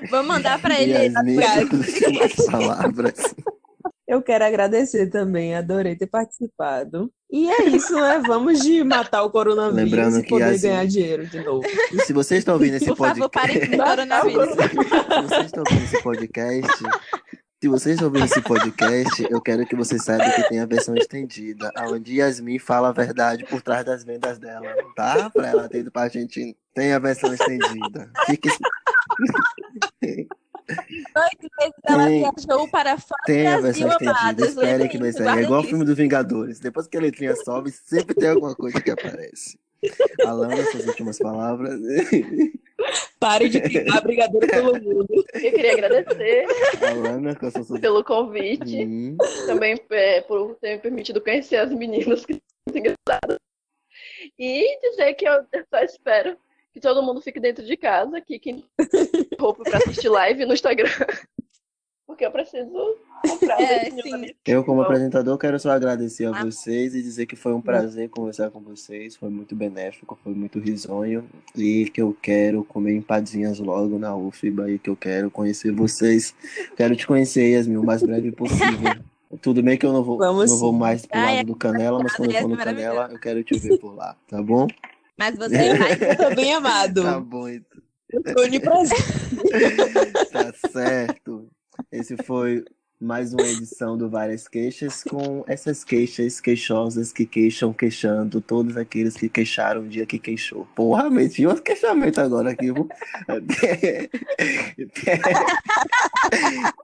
Vou 0.10 0.24
mandar 0.24 0.60
para 0.62 0.78
ele. 0.82 0.94
Yasmin, 0.94 1.38
últimas 1.38 2.34
palavras. 2.50 3.36
Eu 4.10 4.24
quero 4.24 4.44
agradecer 4.44 5.06
também, 5.12 5.54
adorei 5.54 5.96
ter 5.96 6.08
participado. 6.08 7.12
E 7.32 7.48
é 7.48 7.66
isso, 7.66 7.94
né? 7.94 8.20
Vamos 8.26 8.60
de 8.60 8.84
matar 8.84 9.22
o 9.22 9.30
coronavírus 9.30 9.84
Lembrando 9.84 10.20
e 10.20 10.28
poder 10.28 10.46
assim- 10.46 10.68
ganhar 10.68 10.88
dinheiro 10.88 11.28
de 11.28 11.40
novo. 11.44 11.62
E 11.94 12.02
se 12.02 12.12
vocês 12.12 12.40
estão 12.40 12.56
ouvindo 12.56 12.74
esse 12.74 12.88
Por 12.88 12.98
favor, 12.98 13.30
parem 13.30 13.54
podcast, 13.60 13.78
com 13.78 13.84
o 13.84 13.86
coronavírus. 13.86 14.50
se 14.50 15.22
vocês 15.22 15.46
estão 15.46 15.64
ouvindo 15.64 15.84
esse 15.84 16.02
podcast, 16.02 16.84
se 17.62 17.68
vocês 17.68 17.94
estão 17.94 18.08
ouvindo 18.08 18.26
esse 18.26 18.42
podcast, 18.42 19.28
eu 19.30 19.40
quero 19.42 19.64
que 19.68 19.76
vocês 19.76 20.04
saibam 20.04 20.32
que 20.32 20.50
tem 20.50 20.60
a 20.60 20.66
versão 20.66 20.96
estendida, 20.96 21.72
onde 21.90 22.16
Yasmin 22.16 22.58
fala 22.58 22.90
a 22.90 22.92
verdade 22.92 23.46
por 23.46 23.62
trás 23.62 23.86
das 23.86 24.04
vendas 24.04 24.40
dela, 24.40 24.74
tá? 24.96 25.30
Pra 25.30 25.50
ela 25.50 25.70
ter 25.70 25.82
ido 25.82 25.92
pra 25.92 26.02
Argentina. 26.04 26.52
Tem 26.74 26.94
a 26.94 27.00
versão 27.00 27.32
estendida. 27.32 28.10
Fique... 28.26 28.50
Dois 31.20 31.52
meses 31.60 31.74
ela 31.86 32.06
Tem- 32.06 32.20
viajou 32.20 32.68
para 32.70 32.98
fora 32.98 33.22
Tem 33.26 33.48
a 33.48 33.58
do 33.58 33.64
versão 33.64 33.88
Brasil. 33.98 34.46
Esperem 34.46 34.72
Lembrem 34.72 34.90
que 34.90 34.98
vai 34.98 35.10
isso, 35.10 35.18
sair. 35.24 35.40
É 35.40 35.44
igual 35.44 35.62
o 35.62 35.64
filme 35.64 35.86
do 35.86 35.96
Vingadores. 35.96 36.60
Depois 36.60 36.88
que 36.88 36.98
a 36.98 37.02
letrinha 37.02 37.36
sobe, 37.36 37.72
sempre 37.72 38.16
tem 38.16 38.30
alguma 38.30 38.56
coisa 38.56 38.80
que 38.82 38.92
aparece. 38.92 39.60
Alana, 40.26 40.58
suas 40.72 40.88
últimas 40.88 41.18
palavras. 41.20 41.80
Pare 43.20 43.50
de 43.50 43.62
queimar 43.62 44.02
brigadeiro 44.04 44.48
pelo 44.48 44.74
mundo. 44.74 45.08
Eu 45.34 45.52
queria 45.54 45.74
agradecer 45.74 46.46
Alana, 46.90 47.38
suas. 47.66 47.80
pelo 47.80 48.04
convite. 48.04 48.86
Hum, 48.86 49.18
Também 49.46 49.80
é, 49.92 50.22
por 50.22 50.56
ter 50.56 50.76
me 50.76 50.82
permitido 50.82 51.22
conhecer 51.22 51.58
as 51.58 51.72
meninas 51.74 52.26
que 52.26 52.34
são 52.70 52.78
engraçadas. 52.78 53.38
E 54.38 54.80
dizer 54.90 55.14
que 55.14 55.28
eu 55.28 55.46
só 55.70 55.80
espero 55.84 56.38
que 56.80 56.88
todo 56.88 57.04
mundo 57.04 57.22
fique 57.22 57.40
dentro 57.40 57.66
de 57.66 57.76
casa, 57.76 58.22
que 58.22 58.40
quem 58.40 58.64
roupa 59.40 59.64
pra 59.64 59.78
assistir 59.78 60.10
live 60.10 60.46
no 60.46 60.54
Instagram. 60.54 60.90
Porque 62.08 62.26
eu 62.26 62.32
preciso 62.32 62.72
comprar. 63.22 63.62
É. 63.62 63.90
Eu, 64.48 64.64
como 64.64 64.78
Bom. 64.78 64.84
apresentador, 64.84 65.38
quero 65.38 65.60
só 65.60 65.70
agradecer 65.70 66.26
a 66.26 66.36
Ah. 66.36 66.44
vocês 66.44 66.96
e 66.96 67.04
dizer 67.04 67.28
que 67.28 67.36
foi 67.36 67.54
um 67.54 67.62
prazer 67.62 68.10
conversar 68.10 68.50
com 68.50 68.60
vocês. 68.62 69.16
Foi 69.16 69.30
muito 69.30 69.56
benéfico, 69.56 70.18
foi 70.24 70.34
muito 70.34 70.58
risonho. 70.58 71.30
E 71.56 71.88
que 71.92 72.02
eu 72.02 72.18
quero 72.20 72.64
comer 72.64 72.96
empadinhas 72.96 73.60
logo 73.60 74.00
na 74.00 74.16
UFBA 74.16 74.72
e 74.72 74.80
que 74.80 74.90
eu 74.90 74.96
quero 74.96 75.30
conhecer 75.30 75.72
vocês. 75.72 76.34
Quero 76.76 76.96
te 76.96 77.06
conhecer, 77.06 77.52
Yasmin, 77.52 77.78
o 77.78 77.86
mais 77.86 78.02
breve 78.02 78.32
possível. 78.32 78.96
Tudo 79.44 79.62
bem 79.62 79.78
que 79.78 79.86
eu 79.86 79.94
não 79.94 80.04
vou, 80.04 80.18
Vamos 80.18 80.50
não 80.50 80.58
vou 80.58 80.74
mais 80.74 81.06
pro 81.06 81.20
Ai, 81.20 81.36
lado 81.38 81.46
do 81.46 81.56
Canela, 81.56 82.02
mas 82.02 82.16
quando 82.16 82.34
eu 82.34 82.42
for 82.42 82.50
no 82.50 82.58
Canela, 82.58 83.10
eu 83.12 83.20
quero 83.20 83.44
te 83.44 83.56
ver 83.60 83.78
por 83.78 83.96
lá, 83.96 84.16
tá 84.28 84.42
bom? 84.42 84.66
Mas 85.20 85.36
você 85.36 85.76
vai. 85.76 85.92
Eu 85.92 86.16
também, 86.16 86.54
amado. 86.54 87.04
Tá 87.04 87.20
bom, 87.20 87.50
então. 87.50 87.82
Tô 88.34 88.48
de 88.48 88.60
prazer. 88.60 88.98
Tá 90.32 90.54
certo. 90.72 91.50
Esse 91.92 92.16
foi 92.24 92.64
mais 93.00 93.34
uma 93.34 93.48
edição 93.48 93.98
do 93.98 94.10
Várias 94.10 94.48
Queixas 94.48 95.04
com 95.04 95.44
essas 95.48 95.84
queixas 95.84 96.40
queixosas 96.40 97.12
que 97.12 97.26
queixam, 97.26 97.74
queixando 97.74 98.42
todos 98.42 98.78
aqueles 98.78 99.16
que 99.16 99.28
queixaram 99.28 99.82
o 99.82 99.88
dia 99.88 100.06
que 100.06 100.18
queixou. 100.18 100.66
Porra, 100.76 101.10
meti 101.10 101.46
outro 101.46 101.64
queixamento 101.64 102.22
agora 102.22 102.52
aqui, 102.52 102.72
viu? 102.72 102.88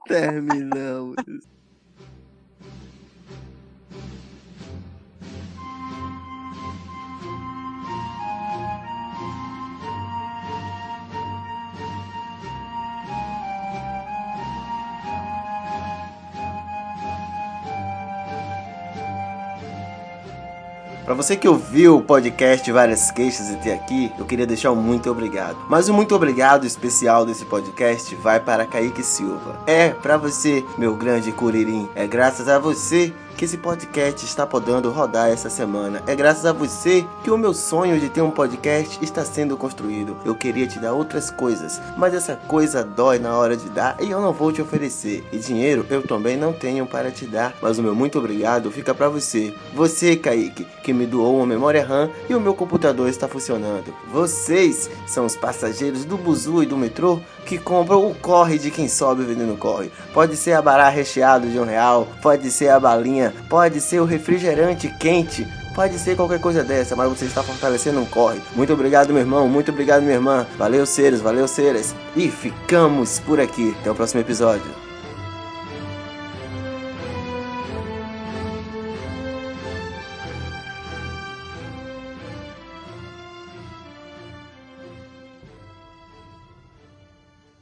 Terminamos. 0.06 1.16
Para 21.06 21.14
você 21.14 21.36
que 21.36 21.46
ouviu 21.46 21.98
o 21.98 22.02
podcast 22.02 22.70
Várias 22.72 23.12
Queixas 23.12 23.54
até 23.54 23.72
aqui, 23.72 24.10
eu 24.18 24.24
queria 24.24 24.44
deixar 24.44 24.72
um 24.72 24.82
muito 24.82 25.08
obrigado. 25.08 25.56
Mas 25.68 25.88
o 25.88 25.94
muito 25.94 26.16
obrigado 26.16 26.66
especial 26.66 27.24
desse 27.24 27.44
podcast 27.44 28.12
vai 28.16 28.40
para 28.40 28.66
Kaique 28.66 29.04
Silva. 29.04 29.62
É, 29.68 29.90
para 29.90 30.16
você, 30.16 30.64
meu 30.76 30.96
grande 30.96 31.30
curirim. 31.30 31.88
É 31.94 32.08
graças 32.08 32.48
a 32.48 32.58
você 32.58 33.14
que 33.36 33.44
esse 33.44 33.58
podcast 33.58 34.24
está 34.24 34.46
podendo 34.46 34.90
rodar 34.90 35.28
essa 35.28 35.50
semana. 35.50 36.02
É 36.06 36.14
graças 36.14 36.46
a 36.46 36.52
você 36.52 37.04
que 37.22 37.30
o 37.30 37.36
meu 37.36 37.52
sonho 37.52 38.00
de 38.00 38.08
ter 38.08 38.22
um 38.22 38.30
podcast 38.30 38.98
está 39.02 39.24
sendo 39.24 39.56
construído. 39.56 40.16
Eu 40.24 40.34
queria 40.34 40.66
te 40.66 40.78
dar 40.78 40.94
outras 40.94 41.30
coisas, 41.30 41.80
mas 41.96 42.14
essa 42.14 42.34
coisa 42.34 42.82
dói 42.82 43.18
na 43.18 43.36
hora 43.36 43.56
de 43.56 43.68
dar 43.68 43.96
e 44.00 44.10
eu 44.10 44.20
não 44.20 44.32
vou 44.32 44.52
te 44.52 44.62
oferecer. 44.62 45.22
E 45.32 45.38
dinheiro 45.38 45.84
eu 45.90 46.02
também 46.02 46.36
não 46.36 46.52
tenho 46.52 46.86
para 46.86 47.10
te 47.10 47.26
dar, 47.26 47.54
mas 47.60 47.78
o 47.78 47.82
meu 47.82 47.94
muito 47.94 48.18
obrigado 48.18 48.70
fica 48.70 48.94
para 48.94 49.08
você. 49.08 49.54
Você, 49.74 50.16
Kaique, 50.16 50.66
que 50.82 50.92
me 50.92 51.06
doou 51.06 51.36
uma 51.36 51.46
memória 51.46 51.84
RAM 51.84 52.10
e 52.28 52.34
o 52.34 52.40
meu 52.40 52.54
computador 52.54 53.08
está 53.08 53.28
funcionando. 53.28 53.94
Vocês 54.10 54.88
são 55.06 55.26
os 55.26 55.36
passageiros 55.36 56.04
do 56.04 56.16
buzu 56.16 56.62
e 56.62 56.66
do 56.66 56.76
metrô 56.76 57.20
que 57.44 57.58
compram 57.58 58.10
o 58.10 58.14
corre 58.14 58.58
de 58.58 58.70
quem 58.70 58.88
sobe 58.88 59.24
vendendo 59.24 59.56
corre. 59.56 59.90
Pode 60.12 60.36
ser 60.36 60.52
a 60.52 60.62
bará 60.62 60.88
recheado 60.88 61.48
de 61.48 61.58
um 61.58 61.64
real, 61.64 62.08
pode 62.20 62.50
ser 62.50 62.68
a 62.68 62.80
balinha, 62.80 63.25
pode 63.48 63.80
ser 63.80 64.00
o 64.00 64.04
refrigerante 64.04 64.88
quente, 64.98 65.46
pode 65.74 65.98
ser 65.98 66.16
qualquer 66.16 66.40
coisa 66.40 66.64
dessa, 66.64 66.96
mas 66.96 67.08
você 67.08 67.24
está 67.26 67.42
fortalecendo 67.42 68.00
um 68.00 68.06
corre. 68.06 68.40
Muito 68.54 68.72
obrigado, 68.72 69.12
meu 69.12 69.20
irmão, 69.20 69.48
muito 69.48 69.70
obrigado, 69.70 70.02
minha 70.02 70.14
irmã. 70.14 70.46
Valeu, 70.56 70.86
seres, 70.86 71.20
valeu, 71.20 71.46
seres. 71.46 71.94
E 72.14 72.30
ficamos 72.30 73.18
por 73.20 73.40
aqui. 73.40 73.76
Até 73.80 73.90
o 73.90 73.94
próximo 73.94 74.20
episódio. 74.20 74.85